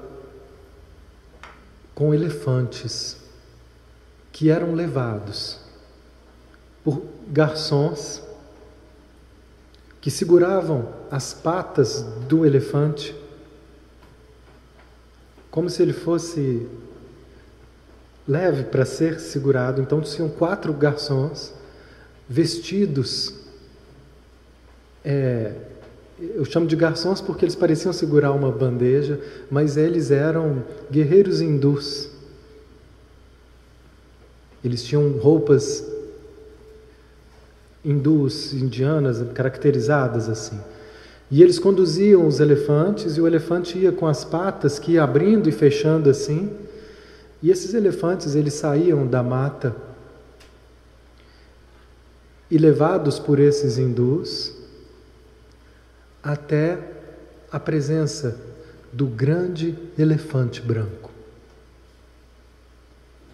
[1.93, 3.17] com elefantes
[4.31, 5.66] que eram levados
[6.87, 8.23] por garçons
[9.99, 13.13] que seguravam as patas do elefante
[15.51, 16.65] como se ele fosse
[18.25, 19.81] leve para ser segurado.
[19.81, 21.53] Então tinham quatro garçons
[22.29, 23.33] vestidos.
[25.03, 25.55] É,
[26.17, 29.19] eu chamo de garçons porque eles pareciam segurar uma bandeja,
[29.51, 32.09] mas eles eram guerreiros hindus.
[34.63, 35.96] Eles tinham roupas
[37.87, 40.59] hindus, indianas, caracterizadas assim.
[41.31, 45.47] E eles conduziam os elefantes e o elefante ia com as patas que ia abrindo
[45.47, 46.51] e fechando assim.
[47.41, 49.75] E esses elefantes eles saíam da mata
[52.51, 54.53] e levados por esses hindus
[56.21, 56.77] até
[57.51, 58.37] a presença
[58.91, 61.11] do grande elefante branco.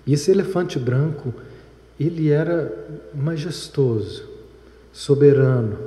[0.06, 1.34] E esse elefante branco,
[2.00, 2.74] ele era
[3.14, 4.33] majestoso,
[4.94, 5.78] soberano.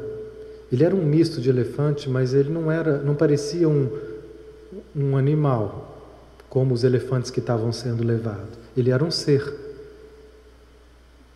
[0.71, 3.89] Ele era um misto de elefante, mas ele não era, não parecia um,
[4.95, 5.95] um animal
[6.51, 8.59] como os elefantes que estavam sendo levados.
[8.77, 9.55] Ele era um ser.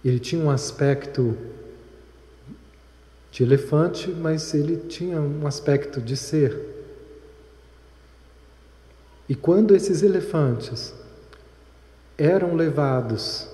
[0.05, 1.37] Ele tinha um aspecto
[3.31, 6.59] de elefante, mas ele tinha um aspecto de ser.
[9.29, 10.93] E quando esses elefantes
[12.19, 13.47] eram levados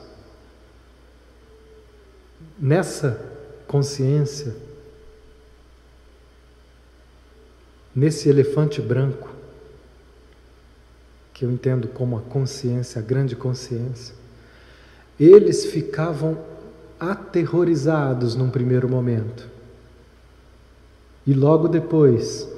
[2.58, 3.35] nessa
[3.66, 4.54] consciência,
[7.94, 9.30] nesse elefante branco,
[11.32, 14.14] que eu entendo como a consciência, a grande consciência,
[15.18, 16.38] eles ficavam
[16.98, 19.48] aterrorizados num primeiro momento.
[21.26, 22.48] E logo depois,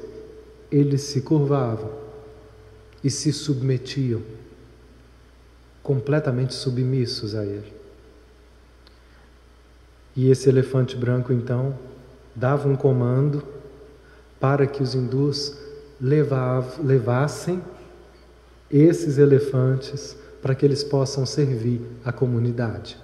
[0.70, 1.90] eles se curvavam
[3.02, 4.22] e se submetiam,
[5.82, 7.77] completamente submissos a ele.
[10.18, 11.78] E esse elefante branco, então,
[12.34, 13.40] dava um comando
[14.40, 15.56] para que os hindus
[16.00, 17.62] levassem
[18.68, 22.98] esses elefantes para que eles possam servir a comunidade.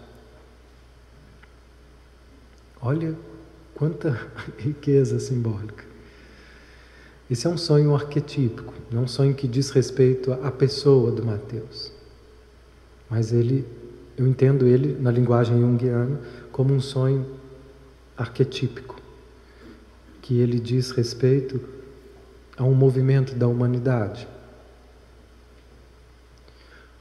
[2.82, 3.14] Olha
[3.76, 4.20] quanta
[4.58, 5.84] riqueza simbólica.
[7.30, 11.92] Esse é um sonho arquetípico, não um sonho que diz respeito à pessoa do Mateus.
[13.08, 13.64] Mas ele,
[14.18, 16.18] eu entendo ele na linguagem junguiana
[16.54, 17.26] como um sonho
[18.16, 19.02] arquetípico,
[20.22, 21.60] que ele diz respeito
[22.56, 24.28] a um movimento da humanidade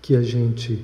[0.01, 0.83] que a gente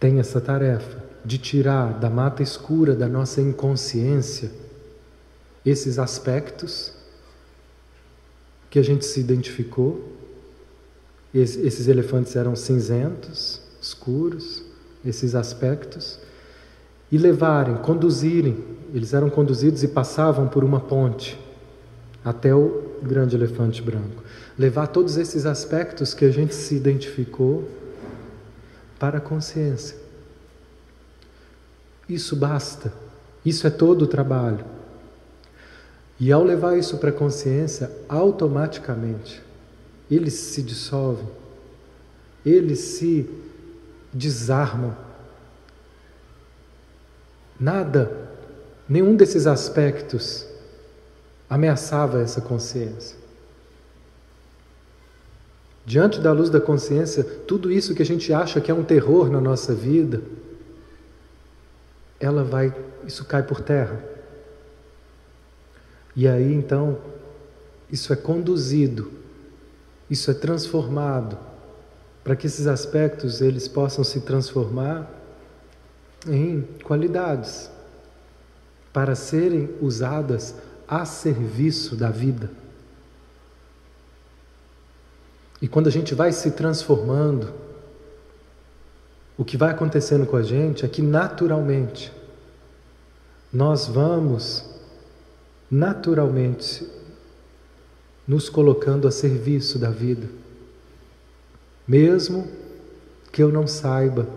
[0.00, 4.50] tem essa tarefa de tirar da mata escura da nossa inconsciência
[5.66, 6.94] esses aspectos
[8.70, 10.16] que a gente se identificou.
[11.34, 14.62] Esses elefantes eram cinzentos, escuros,
[15.04, 16.18] esses aspectos,
[17.10, 21.38] e levarem, conduzirem, eles eram conduzidos e passavam por uma ponte
[22.24, 24.22] até o grande elefante branco.
[24.58, 27.68] Levar todos esses aspectos que a gente se identificou
[28.98, 29.96] para a consciência.
[32.08, 32.92] Isso basta.
[33.44, 34.64] Isso é todo o trabalho.
[36.18, 39.42] E ao levar isso para a consciência, automaticamente
[40.10, 41.28] eles se dissolvem,
[42.44, 43.30] eles se
[44.12, 44.94] desarmam.
[47.60, 48.10] Nada,
[48.88, 50.46] nenhum desses aspectos
[51.48, 53.18] ameaçava essa consciência.
[55.84, 59.28] Diante da luz da consciência, tudo isso que a gente acha que é um terror
[59.28, 60.22] na nossa vida,
[62.18, 62.74] ela vai,
[63.06, 64.02] isso cai por terra.
[66.16, 66.98] E aí então,
[67.90, 69.12] isso é conduzido,
[70.08, 71.36] isso é transformado,
[72.24, 75.19] para que esses aspectos eles possam se transformar
[76.26, 77.70] em qualidades,
[78.92, 80.54] para serem usadas
[80.86, 82.50] a serviço da vida.
[85.62, 87.52] E quando a gente vai se transformando,
[89.36, 92.12] o que vai acontecendo com a gente é que naturalmente
[93.52, 94.64] nós vamos
[95.70, 96.86] naturalmente
[98.26, 100.28] nos colocando a serviço da vida,
[101.86, 102.48] mesmo
[103.32, 104.28] que eu não saiba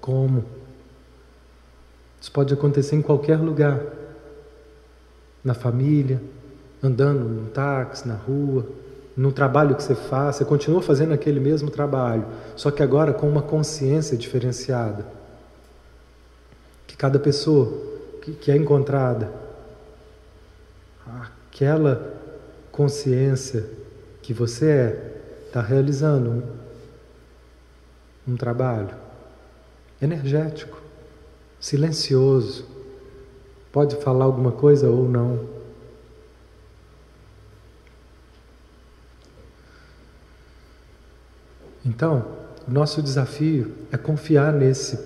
[0.00, 0.44] como.
[2.22, 3.82] Isso pode acontecer em qualquer lugar
[5.42, 6.22] na família,
[6.80, 8.64] andando no táxi, na rua,
[9.16, 13.28] no trabalho que você faz, você continua fazendo aquele mesmo trabalho, só que agora com
[13.28, 15.04] uma consciência diferenciada.
[16.86, 17.76] Que cada pessoa
[18.22, 19.32] que, que é encontrada,
[21.50, 22.14] aquela
[22.70, 23.68] consciência
[24.22, 26.42] que você é, está realizando um,
[28.32, 28.94] um trabalho
[30.00, 30.81] energético,
[31.62, 32.66] silencioso.
[33.70, 35.48] Pode falar alguma coisa ou não.
[41.86, 42.26] Então,
[42.66, 44.98] nosso desafio é confiar nesse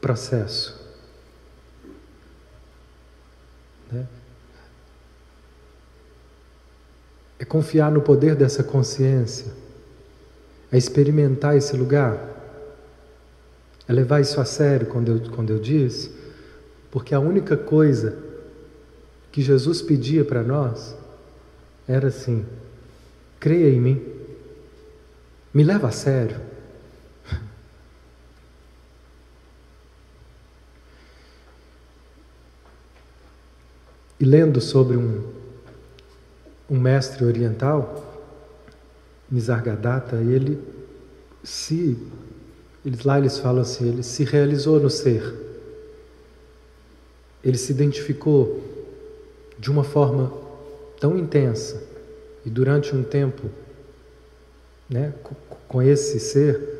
[0.00, 0.78] processo.
[3.90, 4.06] Né?
[7.38, 9.52] É confiar no poder dessa consciência,
[10.70, 12.37] é experimentar esse lugar,
[13.88, 16.14] é levar isso a sério quando eu, quando eu disse,
[16.90, 18.18] porque a única coisa
[19.32, 20.94] que Jesus pedia para nós
[21.86, 22.44] era assim:
[23.40, 24.06] creia em mim,
[25.54, 26.38] me leva a sério.
[34.20, 35.32] E lendo sobre um,
[36.68, 38.04] um mestre oriental,
[39.30, 40.60] Nisargadatta, ele
[41.44, 41.96] se
[42.88, 45.22] eles, lá eles falam assim, ele se realizou no ser.
[47.44, 48.62] Ele se identificou
[49.58, 50.32] de uma forma
[50.98, 51.82] tão intensa
[52.46, 53.50] e durante um tempo
[54.88, 55.12] né,
[55.68, 56.78] com esse ser,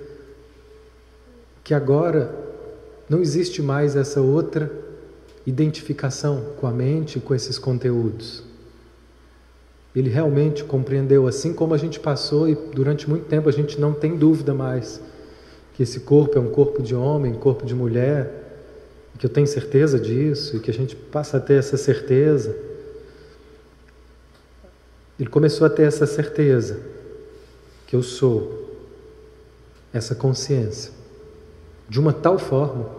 [1.63, 2.35] que agora
[3.07, 4.73] não existe mais essa outra
[5.47, 8.43] identificação com a mente, com esses conteúdos.
[9.95, 13.93] Ele realmente compreendeu, assim como a gente passou e durante muito tempo a gente não
[13.93, 15.03] tem dúvida mais
[15.79, 18.35] que esse corpo é um corpo de homem, corpo de mulher,
[19.17, 22.57] que eu tenho certeza disso e que a gente passa a ter essa certeza.
[25.21, 26.81] Ele começou a ter essa certeza
[27.87, 28.77] que eu sou
[29.93, 30.91] essa consciência
[31.89, 32.91] de uma tal forma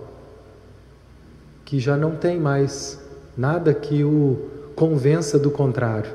[1.66, 2.98] que já não tem mais
[3.36, 6.12] nada que o convença do contrário.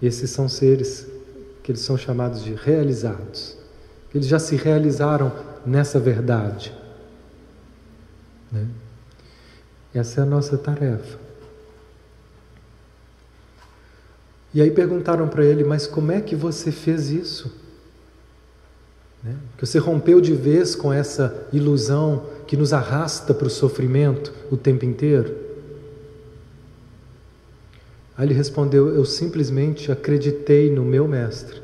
[0.00, 1.04] Esses são seres
[1.64, 3.58] que eles são chamados de realizados.
[4.14, 5.32] Eles já se realizaram
[5.64, 6.74] nessa verdade.
[8.50, 8.66] Né?
[9.94, 11.18] Essa é a nossa tarefa.
[14.52, 17.52] E aí perguntaram para ele, mas como é que você fez isso?
[19.22, 19.36] Né?
[19.56, 24.56] Que você rompeu de vez com essa ilusão que nos arrasta para o sofrimento o
[24.56, 25.36] tempo inteiro?
[28.16, 31.59] Aí ele respondeu: Eu simplesmente acreditei no meu mestre.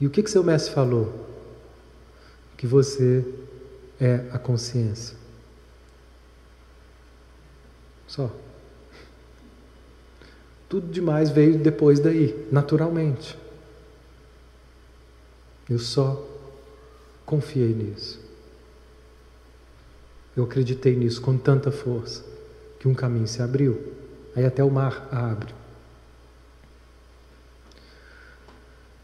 [0.00, 1.26] E o que, que seu mestre falou?
[2.56, 3.24] Que você
[4.00, 5.16] é a consciência.
[8.06, 8.30] Só.
[10.68, 13.38] Tudo demais veio depois daí, naturalmente.
[15.68, 16.24] Eu só
[17.24, 18.20] confiei nisso.
[20.36, 22.22] Eu acreditei nisso com tanta força
[22.78, 23.92] que um caminho se abriu.
[24.34, 25.54] Aí até o mar abre.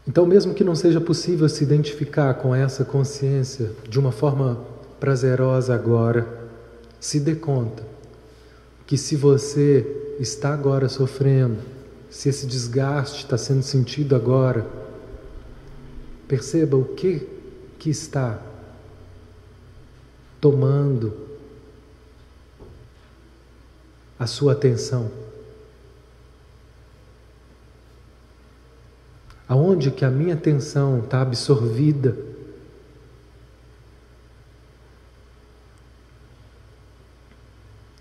[0.07, 4.61] Então, mesmo que não seja possível se identificar com essa consciência de uma forma
[4.99, 6.27] prazerosa agora,
[6.99, 7.83] se dê conta
[8.85, 11.57] que se você está agora sofrendo,
[12.09, 14.67] se esse desgaste está sendo sentido agora,
[16.27, 17.27] perceba o que
[17.79, 18.41] que está
[20.39, 21.13] tomando
[24.17, 25.11] a sua atenção.
[29.53, 32.17] Aonde que a minha atenção está absorvida?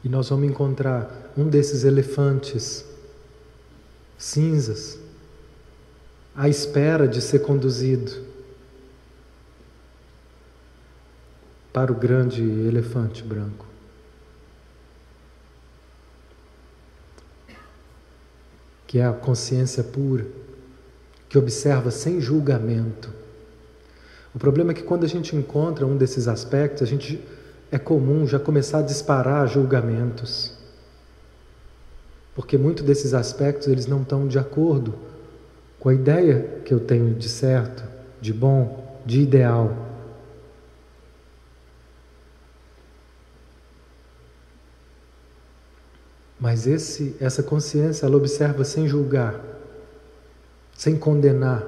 [0.02, 2.86] E nós vamos encontrar um desses elefantes
[4.16, 4.98] cinzas
[6.34, 8.24] à espera de ser conduzido
[11.70, 13.66] para o grande elefante branco.
[18.86, 20.40] Que é a consciência pura
[21.32, 23.08] que observa sem julgamento.
[24.34, 27.18] O problema é que quando a gente encontra um desses aspectos, a gente
[27.70, 30.52] é comum já começar a disparar julgamentos.
[32.34, 34.94] Porque muitos desses aspectos eles não estão de acordo
[35.80, 37.82] com a ideia que eu tenho de certo,
[38.20, 39.74] de bom, de ideal.
[46.38, 49.51] Mas esse, essa consciência, ela observa sem julgar
[50.82, 51.64] sem condenar.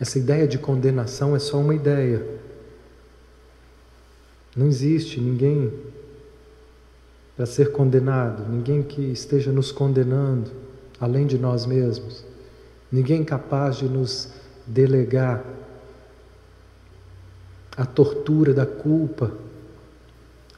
[0.00, 2.26] Essa ideia de condenação é só uma ideia.
[4.56, 5.72] Não existe ninguém
[7.36, 10.50] para ser condenado, ninguém que esteja nos condenando
[10.98, 12.24] além de nós mesmos,
[12.90, 14.32] ninguém capaz de nos
[14.66, 15.44] delegar
[17.76, 19.30] a tortura da culpa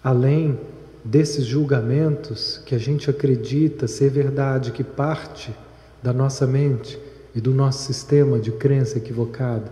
[0.02, 0.58] além
[1.04, 5.54] desses julgamentos que a gente acredita ser verdade, que parte
[6.02, 6.98] da nossa mente
[7.34, 9.70] e do nosso sistema de crença equivocado.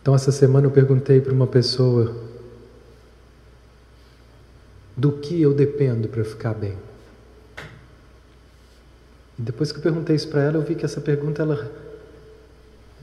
[0.00, 2.16] Então, essa semana eu perguntei para uma pessoa
[4.96, 6.78] do que eu dependo para ficar bem.
[9.38, 11.70] E depois que eu perguntei isso para ela, eu vi que essa pergunta ela,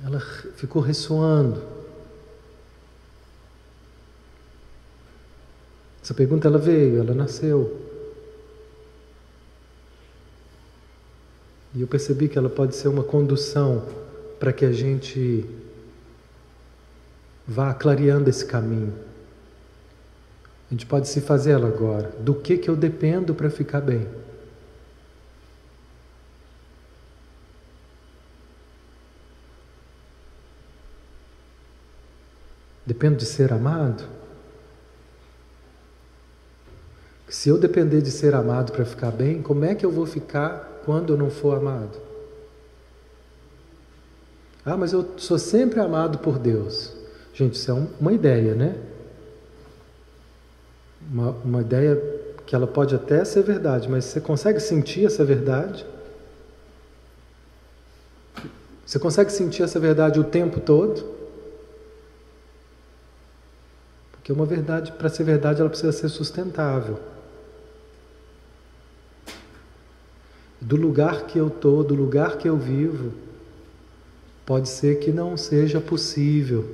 [0.03, 0.19] ela
[0.55, 1.84] ficou ressoando
[6.05, 7.81] Essa pergunta ela veio, ela nasceu.
[11.73, 13.83] E eu percebi que ela pode ser uma condução
[14.39, 15.43] para que a gente
[17.47, 18.93] vá clareando esse caminho.
[20.69, 22.11] A gente pode se fazer ela agora.
[22.19, 24.07] Do que que eu dependo para ficar bem?
[32.85, 34.14] Dependo de ser amado?
[37.35, 40.81] Se eu depender de ser amado para ficar bem, como é que eu vou ficar
[40.85, 41.97] quando eu não for amado?
[44.65, 46.93] Ah, mas eu sou sempre amado por Deus.
[47.33, 48.77] Gente, isso é uma ideia, né?
[51.11, 52.01] Uma, uma ideia
[52.45, 55.85] que ela pode até ser verdade, mas você consegue sentir essa verdade?
[58.85, 61.03] Você consegue sentir essa verdade o tempo todo?
[64.13, 66.97] Porque uma verdade, para ser verdade, ela precisa ser sustentável.
[70.65, 73.11] Do lugar que eu estou, do lugar que eu vivo,
[74.43, 76.65] pode ser que não seja possível.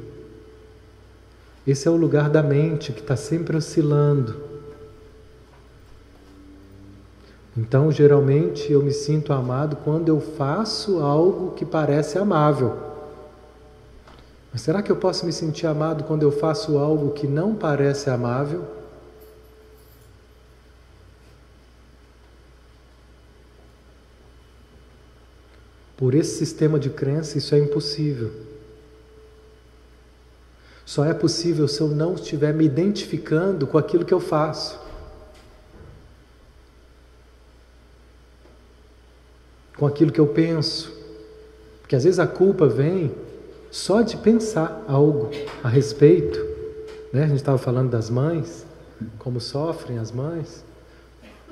[1.68, 4.38] Esse é o lugar da mente que está sempre oscilando.
[7.58, 12.78] Então, geralmente, eu me sinto amado quando eu faço algo que parece amável.
[14.54, 18.10] Mas será que eu posso me sentir amado quando eu faço algo que não parece
[18.10, 18.81] amável?
[26.02, 28.32] Por esse sistema de crença, isso é impossível.
[30.84, 34.80] Só é possível se eu não estiver me identificando com aquilo que eu faço.
[39.78, 40.92] Com aquilo que eu penso.
[41.82, 43.14] Porque às vezes a culpa vem
[43.70, 45.30] só de pensar algo
[45.64, 46.40] a respeito,
[47.14, 47.26] né?
[47.26, 48.66] A gente estava falando das mães,
[49.20, 50.66] como sofrem as mães.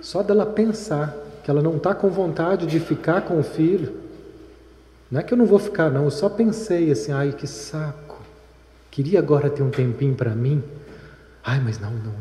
[0.02, 4.09] Só dela pensar que ela não está com vontade de ficar com o filho.
[5.10, 6.06] Não é que eu não vou ficar, não.
[6.06, 8.22] Eu só pensei assim, ai que saco.
[8.92, 10.64] Queria agora ter um tempinho para mim.
[11.44, 12.16] Ai, mas não, não.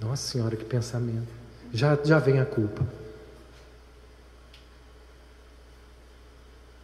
[0.00, 1.28] Nossa Senhora, que pensamento.
[1.72, 2.84] Já, já vem a culpa.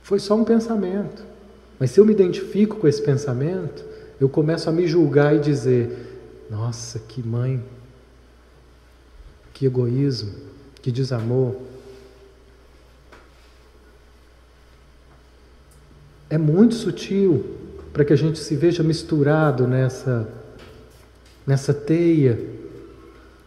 [0.02, 1.22] Foi só um pensamento.
[1.78, 3.84] Mas se eu me identifico com esse pensamento,
[4.20, 7.62] eu começo a me julgar e dizer: nossa, que mãe,
[9.52, 10.32] que egoísmo,
[10.80, 11.54] que desamor.
[16.30, 17.56] É muito sutil
[17.92, 20.28] para que a gente se veja misturado nessa,
[21.46, 22.38] nessa teia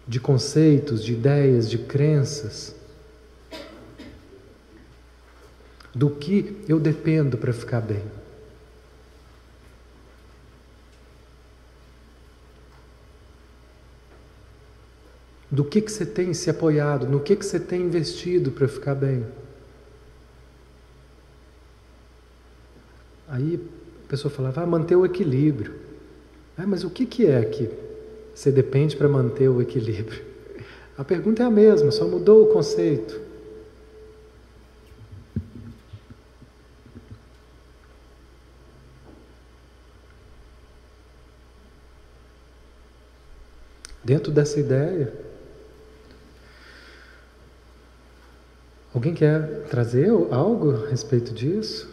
[0.07, 2.75] de conceitos, de ideias, de crenças.
[5.93, 8.03] Do que eu dependo para ficar bem?
[15.51, 17.07] Do que, que você tem se apoiado?
[17.07, 19.25] No que, que você tem investido para ficar bem?
[23.31, 23.57] Aí
[24.05, 25.73] a pessoa falava, ah, manter o equilíbrio.
[26.57, 27.69] Ah, mas o que, que é que
[28.35, 30.21] você depende para manter o equilíbrio?
[30.97, 33.19] A pergunta é a mesma, só mudou o conceito.
[44.03, 45.11] Dentro dessa ideia,
[48.93, 51.90] Alguém quer trazer algo a respeito disso?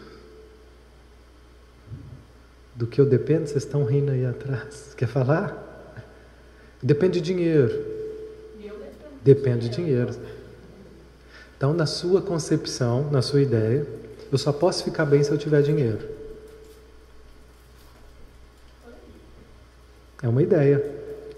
[2.78, 3.48] Do que eu dependo?
[3.48, 4.94] Vocês estão rindo aí atrás.
[4.96, 5.66] Quer falar?
[6.80, 7.84] Depende de dinheiro.
[9.20, 10.14] Depende de dinheiro.
[11.56, 13.84] Então, na sua concepção, na sua ideia,
[14.30, 15.98] eu só posso ficar bem se eu tiver dinheiro.
[20.22, 20.78] É uma ideia.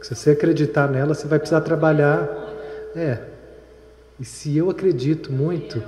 [0.03, 2.29] Se você acreditar nela, você vai precisar trabalhar.
[2.95, 3.19] É,
[4.19, 5.83] e se eu acredito muito,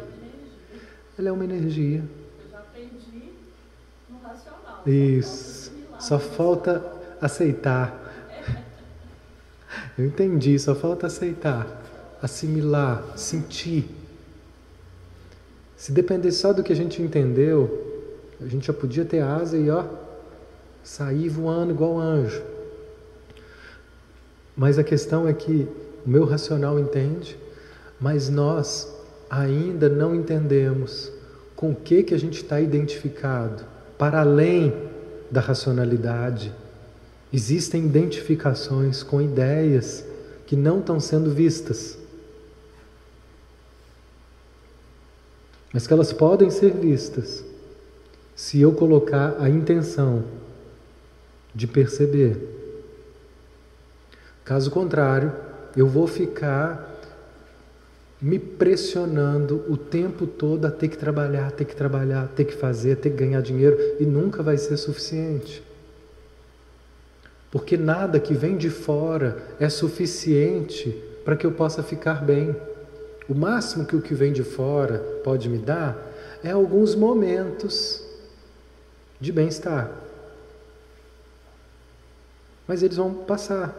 [1.19, 2.03] ela é uma energia.
[2.43, 3.35] Eu já aprendi
[4.09, 4.72] no racional.
[4.87, 5.73] Isso.
[5.99, 6.85] Só falta
[7.21, 7.99] aceitar.
[9.97, 11.67] Eu entendi, só falta aceitar,
[12.21, 13.89] assimilar, sentir.
[15.77, 18.03] Se depender só do que a gente entendeu,
[18.41, 19.85] a gente já podia ter asa e ó,
[20.83, 22.43] sair voando igual anjo.
[24.57, 25.69] Mas a questão é que
[26.05, 27.39] o meu racional entende,
[28.01, 28.93] mas nós
[29.31, 31.11] ainda não entendemos
[31.55, 33.65] com o que, que a gente está identificado,
[33.99, 34.75] para além
[35.31, 36.53] da racionalidade.
[37.33, 40.05] Existem identificações com ideias
[40.47, 41.99] que não estão sendo vistas.
[45.73, 47.45] Mas que elas podem ser vistas
[48.37, 50.25] se eu colocar a intenção
[51.55, 52.37] de perceber.
[54.45, 55.33] Caso contrário,
[55.77, 56.92] eu vou ficar
[58.23, 62.97] me pressionando o tempo todo a ter que trabalhar, ter que trabalhar, ter que fazer,
[62.99, 65.61] ter que ganhar dinheiro e nunca vai ser suficiente.
[67.51, 70.91] Porque nada que vem de fora é suficiente
[71.25, 72.55] para que eu possa ficar bem.
[73.29, 76.01] O máximo que o que vem de fora pode me dar
[76.45, 78.05] é alguns momentos
[79.21, 79.91] de bem-estar.
[82.69, 83.77] Mas eles vão passar.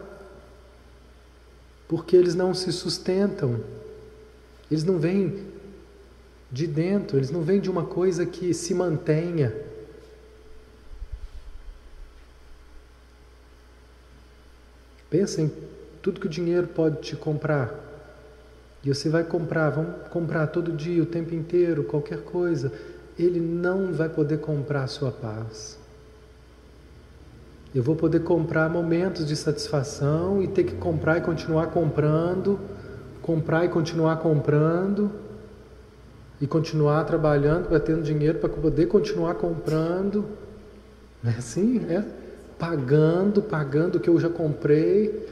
[1.88, 3.60] Porque eles não se sustentam.
[4.70, 5.46] Eles não vêm
[6.50, 9.52] de dentro, eles não vêm de uma coisa que se mantenha.
[15.10, 15.52] Pensa em
[16.02, 17.72] tudo que o dinheiro pode te comprar.
[18.84, 22.72] E você vai comprar, vamos comprar todo dia, o tempo inteiro, qualquer coisa.
[23.18, 25.78] Ele não vai poder comprar a sua paz.
[27.74, 32.60] Eu vou poder comprar momentos de satisfação e ter que comprar e continuar comprando,
[33.24, 35.10] comprar e continuar comprando,
[36.40, 40.26] e continuar trabalhando para ter dinheiro para poder continuar comprando.
[41.22, 41.84] Não é assim?
[41.88, 42.04] É
[42.58, 45.26] pagando, pagando o que eu já comprei,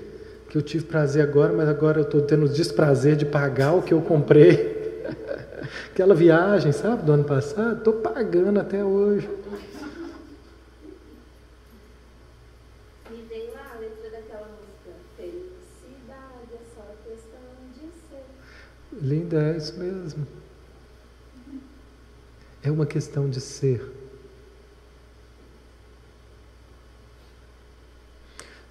[0.49, 3.95] que eu tive prazer agora, mas agora eu estou tendo desprazer de pagar o que
[3.95, 5.03] eu comprei.
[5.93, 9.29] Aquela viagem, sabe, do ano passado, estou pagando até hoje.
[13.11, 14.91] E vem lá a letra daquela música.
[15.17, 17.41] Felicidade é só questão
[17.75, 18.25] de ser.
[19.03, 20.25] Linda, é isso mesmo.
[22.63, 23.85] É uma questão de ser.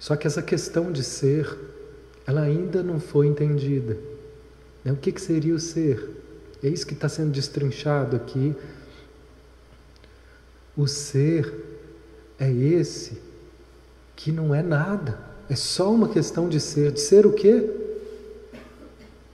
[0.00, 1.54] Só que essa questão de ser,
[2.26, 3.98] ela ainda não foi entendida.
[4.82, 4.90] Né?
[4.90, 6.08] O que, que seria o ser?
[6.62, 8.56] É isso que está sendo destrinchado aqui.
[10.74, 11.52] O ser
[12.38, 13.20] é esse
[14.16, 15.18] que não é nada.
[15.50, 16.90] É só uma questão de ser.
[16.90, 17.68] De ser o quê?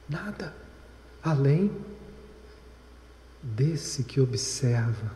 [0.09, 0.59] Nada.
[1.29, 1.71] Além
[3.43, 5.13] desse que observa.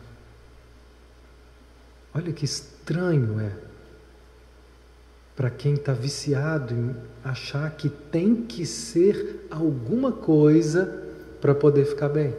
[2.13, 3.51] Olha que estranho é
[5.35, 10.85] para quem está viciado em achar que tem que ser alguma coisa
[11.41, 12.35] para poder ficar bem.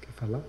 [0.00, 0.42] Quer falar?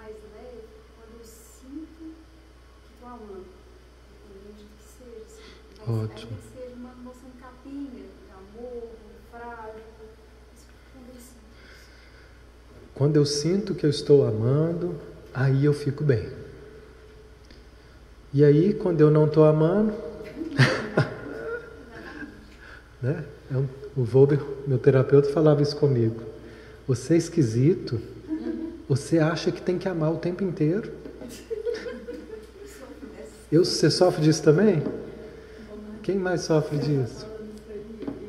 [0.00, 0.64] mais leve
[0.96, 2.14] quando eu sinto
[2.82, 3.44] que estou amando.
[4.24, 5.26] Independente do que seja.
[5.26, 5.42] Assim.
[5.78, 6.30] Mas Ótimo.
[6.54, 8.90] Seja uma emoção capinha, de amor,
[9.32, 9.82] frágil.
[12.94, 13.72] Quando eu sinto.
[13.72, 14.94] Eu que eu estou amando,
[15.34, 16.28] aí eu fico bem.
[18.32, 19.92] E aí, quando eu não estou amando,
[23.02, 23.24] né?
[23.50, 23.66] É um-
[23.96, 24.38] o Volber,
[24.68, 26.22] meu terapeuta, falava isso comigo.
[26.86, 28.00] Você é esquisito,
[28.88, 30.92] você acha que tem que amar o tempo inteiro.
[33.50, 34.80] Eu, você sofre disso também?
[36.02, 37.26] Quem mais sofre disso?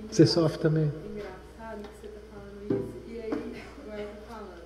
[0.09, 0.91] Você sofre também?
[1.09, 4.63] engraçado que você está falando isso, e aí, igual eu tô falando,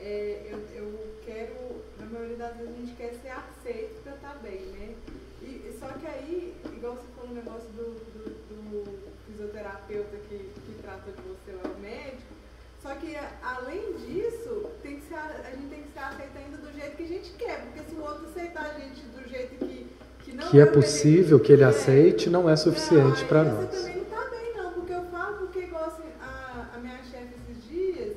[0.00, 1.54] é, eu, eu quero,
[1.98, 4.94] na maioria das vezes a gente quer ser aceito para estar bem, né?
[5.40, 10.36] E, e só que aí, igual você falou o negócio do, do, do fisioterapeuta que,
[10.38, 12.22] que trata de você lá, o médico,
[12.82, 16.36] só que a- além disso, tem que ser, a a gente tem que ser aceito
[16.36, 19.26] ainda do jeito que a gente quer, porque se o outro aceitar a gente do
[19.28, 19.86] jeito que,
[20.52, 23.70] que é possível que ele aceite não é suficiente para nós.
[23.70, 26.98] Você também não tá bem, não, porque eu falo porque, igual assim, a, a minha
[27.10, 28.16] chefe esses dias,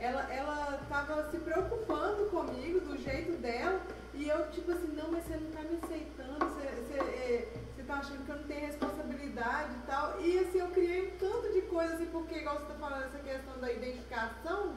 [0.00, 3.82] ela, ela tava se preocupando comigo do jeito dela,
[4.14, 7.82] e eu, tipo assim, não, mas você não tá me aceitando, você, você, é, você
[7.82, 10.20] tá achando que eu não tenho responsabilidade e tal.
[10.22, 13.18] E assim, eu criei um tanto de coisa, assim, porque, igual você tá falando, essa
[13.18, 14.72] questão da identificação,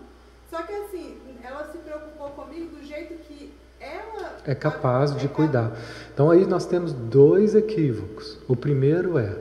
[0.49, 5.29] só que assim, ela se preocupou comigo do jeito que ela é capaz de é
[5.29, 5.71] cuidar.
[6.13, 8.39] Então aí nós temos dois equívocos.
[8.47, 9.37] O primeiro é: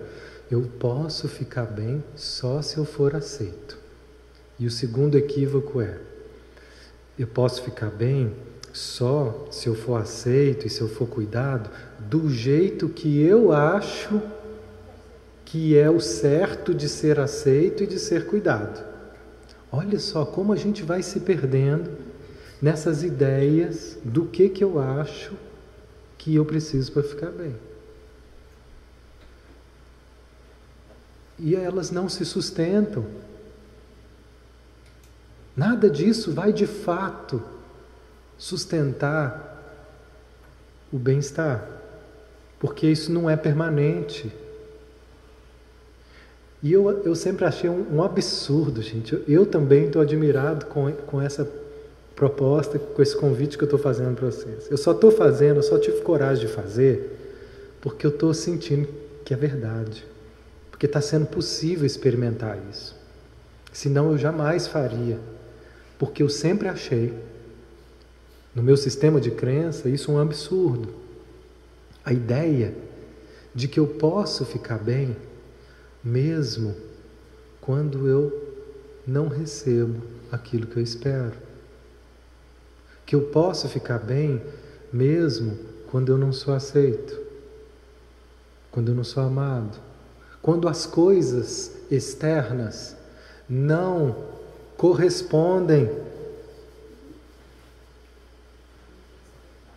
[0.51, 3.79] eu posso ficar bem só se eu for aceito.
[4.59, 5.97] E o segundo equívoco é:
[7.19, 8.35] eu posso ficar bem
[8.71, 14.21] só se eu for aceito e se eu for cuidado do jeito que eu acho
[15.43, 18.85] que é o certo de ser aceito e de ser cuidado.
[19.73, 21.93] Olha só como a gente vai se perdendo
[22.61, 25.46] nessas ideias do que que eu acho
[26.19, 27.55] que eu preciso para ficar bem.
[31.39, 33.05] e elas não se sustentam.
[35.57, 37.43] Nada disso vai de fato
[38.39, 39.55] sustentar
[40.93, 41.67] o bem-estar,
[42.59, 44.33] porque isso não é permanente.
[46.63, 49.13] E eu, eu sempre achei um, um absurdo, gente.
[49.13, 51.45] Eu, eu também estou admirado com, com essa
[52.17, 54.69] proposta, com esse convite que eu estou fazendo para vocês.
[54.71, 57.15] Eu só estou fazendo, eu só tive coragem de fazer,
[57.81, 58.89] porque eu estou sentindo
[59.23, 60.05] que é verdade.
[60.71, 62.97] Porque está sendo possível experimentar isso.
[63.71, 65.19] Senão eu jamais faria.
[65.99, 67.13] Porque eu sempre achei,
[68.55, 70.89] no meu sistema de crença, isso um absurdo.
[72.03, 72.75] A ideia
[73.55, 75.17] de que eu posso ficar bem
[76.03, 76.75] mesmo
[77.61, 78.55] quando eu
[79.07, 81.46] não recebo aquilo que eu espero.
[83.07, 84.43] Que eu posso ficar bem
[84.93, 85.59] mesmo
[85.91, 87.19] quando eu não sou aceito,
[88.71, 89.79] quando eu não sou amado,
[90.43, 92.97] quando as coisas externas
[93.49, 94.15] não
[94.77, 95.91] correspondem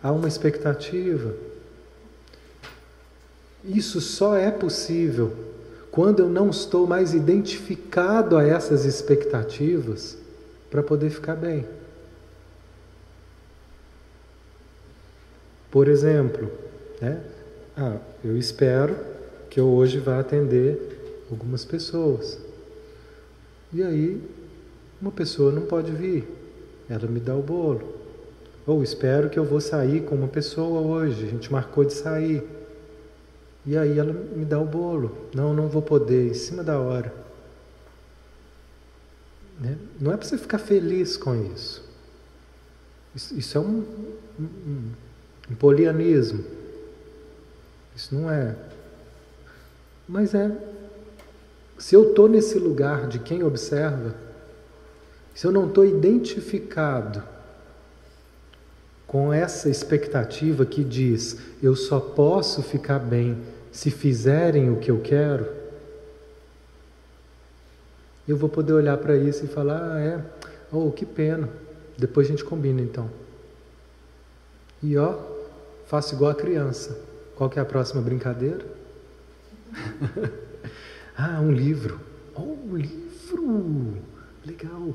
[0.02, 1.34] a uma expectativa.
[3.64, 5.32] Isso só é possível
[5.90, 10.16] quando eu não estou mais identificado a essas expectativas
[10.70, 11.66] para poder ficar bem.
[15.70, 16.50] Por exemplo,
[17.00, 17.22] né?
[17.76, 18.96] ah, eu espero
[19.48, 22.38] que eu hoje vá atender algumas pessoas.
[23.72, 24.20] E aí,
[25.00, 26.28] uma pessoa não pode vir,
[26.88, 28.00] ela me dá o bolo.
[28.66, 32.44] Ou espero que eu vou sair com uma pessoa hoje, a gente marcou de sair.
[33.64, 35.16] E aí ela me dá o bolo.
[35.34, 37.12] Não, não vou poder, em cima da hora.
[39.60, 39.76] Né?
[40.00, 41.88] Não é para você ficar feliz com isso.
[43.14, 43.84] Isso, isso é um,
[44.38, 44.92] um, um
[45.54, 46.44] polianismo.
[47.94, 48.54] Isso não é.
[50.08, 50.50] Mas é.
[51.78, 54.14] Se eu estou nesse lugar de quem observa,
[55.34, 57.22] se eu não estou identificado
[59.06, 63.38] com essa expectativa que diz: eu só posso ficar bem
[63.72, 65.46] se fizerem o que eu quero,
[68.28, 70.20] eu vou poder olhar para isso e falar: ah, é,
[70.70, 71.48] oh, que pena,
[71.96, 73.10] depois a gente combina então.
[74.82, 75.14] E ó,
[75.90, 76.98] faço igual a criança.
[77.34, 78.64] Qual que é a próxima brincadeira?
[81.18, 82.00] ah, um livro.
[82.34, 83.96] Oh, um livro!
[84.46, 84.94] Legal.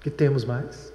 [0.00, 0.92] Que temos mais?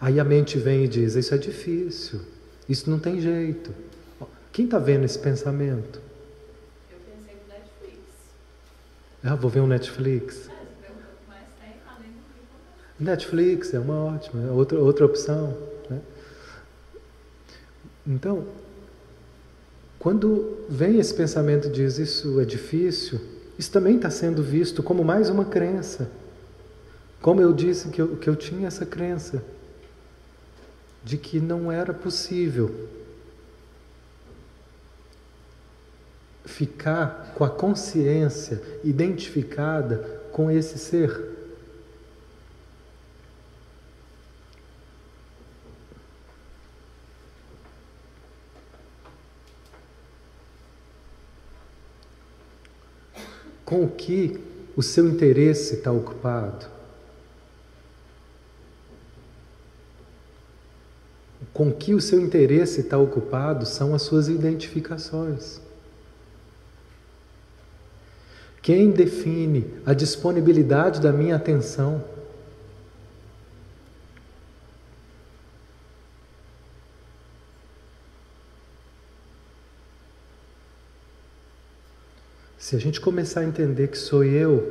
[0.00, 2.20] Aí a mente vem e diz: Isso é difícil,
[2.68, 3.74] isso não tem jeito.
[4.52, 6.00] Quem está vendo esse pensamento?
[6.90, 7.98] Eu pensei no Netflix.
[9.22, 10.48] Ah, vou ver um Netflix.
[12.98, 15.56] Netflix é uma ótima, é outra, outra opção.
[15.88, 16.00] Né?
[18.06, 18.46] Então,
[19.98, 23.20] quando vem esse pensamento e diz isso é difícil,
[23.58, 26.10] isso também está sendo visto como mais uma crença.
[27.20, 29.42] Como eu disse que eu, que eu tinha essa crença
[31.02, 32.88] de que não era possível
[36.48, 41.36] ficar com a consciência identificada com esse ser.
[53.64, 54.40] com o que
[54.74, 56.64] o seu interesse está ocupado.
[61.52, 65.60] Com que o seu interesse está ocupado são as suas identificações.
[68.68, 72.04] Quem define a disponibilidade da minha atenção?
[82.58, 84.62] Se a gente começar a entender que sou eu,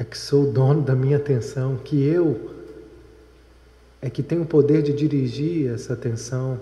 [0.00, 2.56] é que sou o dono da minha atenção, que eu
[4.02, 6.58] é que tenho o poder de dirigir essa atenção,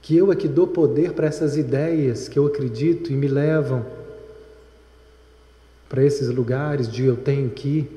[0.00, 3.99] que eu é que dou poder para essas ideias que eu acredito e me levam
[5.90, 7.90] para esses lugares de eu tenho que,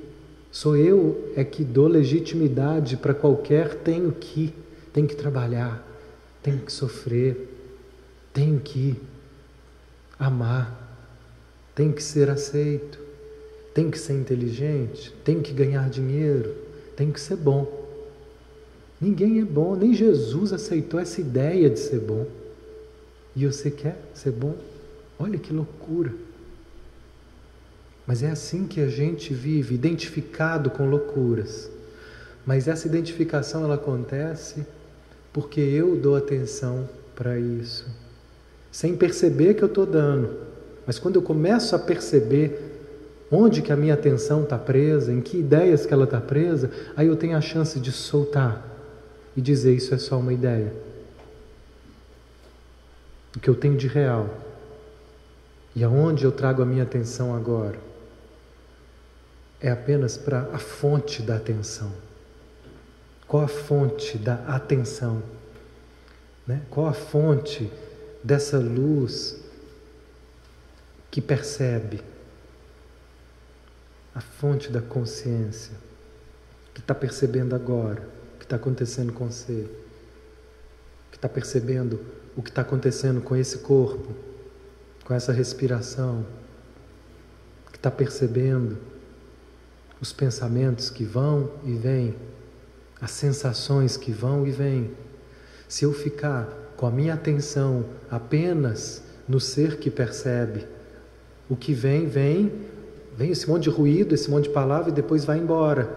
[0.51, 4.51] sou eu é que dou legitimidade para qualquer tenho que,
[4.91, 5.87] tenho que trabalhar,
[6.41, 7.47] tenho que sofrer,
[8.33, 8.95] tenho que
[10.17, 11.05] amar,
[11.75, 12.99] tem que ser aceito,
[13.75, 16.51] tem que ser inteligente, tem que ganhar dinheiro,
[16.97, 17.83] tem que ser bom.
[18.99, 22.25] Ninguém é bom, nem Jesus aceitou essa ideia de ser bom.
[23.35, 24.55] E você quer ser bom?
[25.19, 26.11] Olha que loucura.
[28.05, 31.69] Mas é assim que a gente vive, identificado com loucuras.
[32.45, 34.65] Mas essa identificação ela acontece
[35.31, 37.87] porque eu dou atenção para isso,
[38.71, 40.37] sem perceber que eu estou dando.
[40.85, 42.71] Mas quando eu começo a perceber
[43.31, 47.07] onde que a minha atenção está presa, em que ideias que ela está presa, aí
[47.07, 48.67] eu tenho a chance de soltar
[49.35, 50.73] e dizer isso é só uma ideia.
[53.35, 54.29] O que eu tenho de real
[55.75, 57.92] e aonde eu trago a minha atenção agora
[59.63, 61.89] é apenas para a fonte da atenção.
[63.25, 65.23] Qual a fonte da atenção?
[66.45, 66.61] Né?
[66.69, 67.71] Qual a fonte
[68.21, 69.41] dessa luz
[71.09, 72.01] que percebe?
[74.13, 75.71] A fonte da consciência
[76.73, 78.05] que está percebendo agora
[78.35, 79.69] o que está acontecendo com você,
[81.09, 82.01] que está percebendo
[82.35, 84.13] o que está acontecendo com esse corpo,
[85.05, 86.25] com essa respiração,
[87.71, 88.92] que está percebendo
[90.03, 92.13] os pensamentos que vão e vêm,
[92.99, 94.91] as sensações que vão e vêm.
[95.65, 96.45] Se eu ficar
[96.75, 100.67] com a minha atenção apenas no ser que percebe,
[101.49, 102.51] o que vem, vem,
[103.15, 105.89] vem esse monte de ruído, esse monte de palavra e depois vai embora.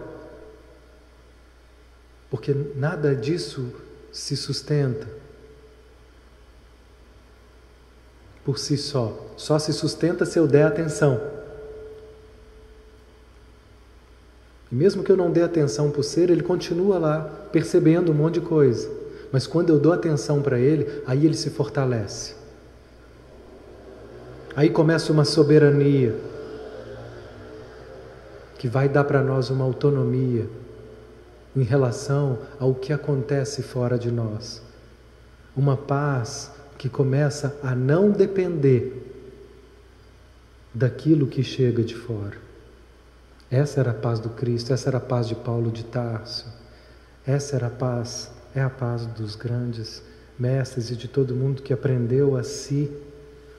[2.31, 3.75] Porque nada disso
[4.13, 5.17] se sustenta.
[8.45, 9.35] por si só.
[9.37, 11.21] Só se sustenta se eu der atenção.
[14.71, 17.21] E mesmo que eu não dê atenção para o ser, ele continua lá
[17.53, 18.91] percebendo um monte de coisa.
[19.33, 22.35] Mas quando eu dou atenção para ele, aí ele se fortalece.
[24.55, 26.17] Aí começa uma soberania
[28.59, 30.49] que vai dar para nós uma autonomia
[31.55, 34.63] em relação ao que acontece fora de nós.
[35.57, 39.03] Uma paz que começa a não depender
[40.73, 42.46] daquilo que chega de fora.
[43.51, 46.47] Essa era a paz do Cristo, essa era a paz de Paulo de Tarso,
[47.27, 50.03] essa era a paz, é a paz dos grandes
[50.39, 52.91] mestres e de todo mundo que aprendeu a se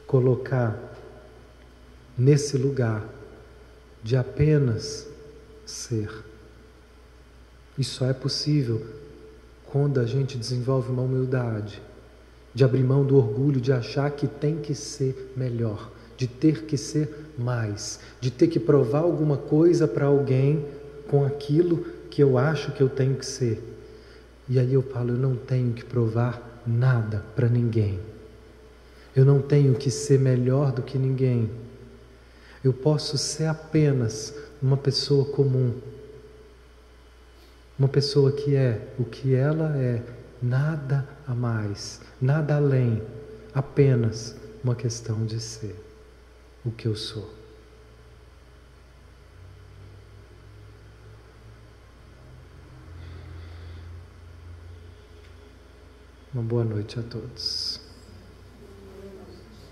[0.05, 0.77] colocar
[2.17, 3.03] nesse lugar
[4.03, 5.07] de apenas
[5.65, 6.09] ser.
[7.77, 8.85] Isso só é possível
[9.65, 11.81] quando a gente desenvolve uma humildade
[12.53, 16.77] de abrir mão do orgulho de achar que tem que ser melhor, de ter que
[16.77, 20.65] ser mais, de ter que provar alguma coisa para alguém
[21.07, 23.63] com aquilo que eu acho que eu tenho que ser.
[24.49, 27.99] E aí eu falo, eu não tenho que provar nada para ninguém.
[29.15, 31.49] Eu não tenho que ser melhor do que ninguém.
[32.63, 35.73] Eu posso ser apenas uma pessoa comum.
[37.77, 40.01] Uma pessoa que é o que ela é,
[40.41, 43.01] nada a mais, nada além,
[43.53, 45.86] apenas uma questão de ser
[46.67, 47.33] o que eu sou.
[56.33, 57.76] Uma boa noite a todos.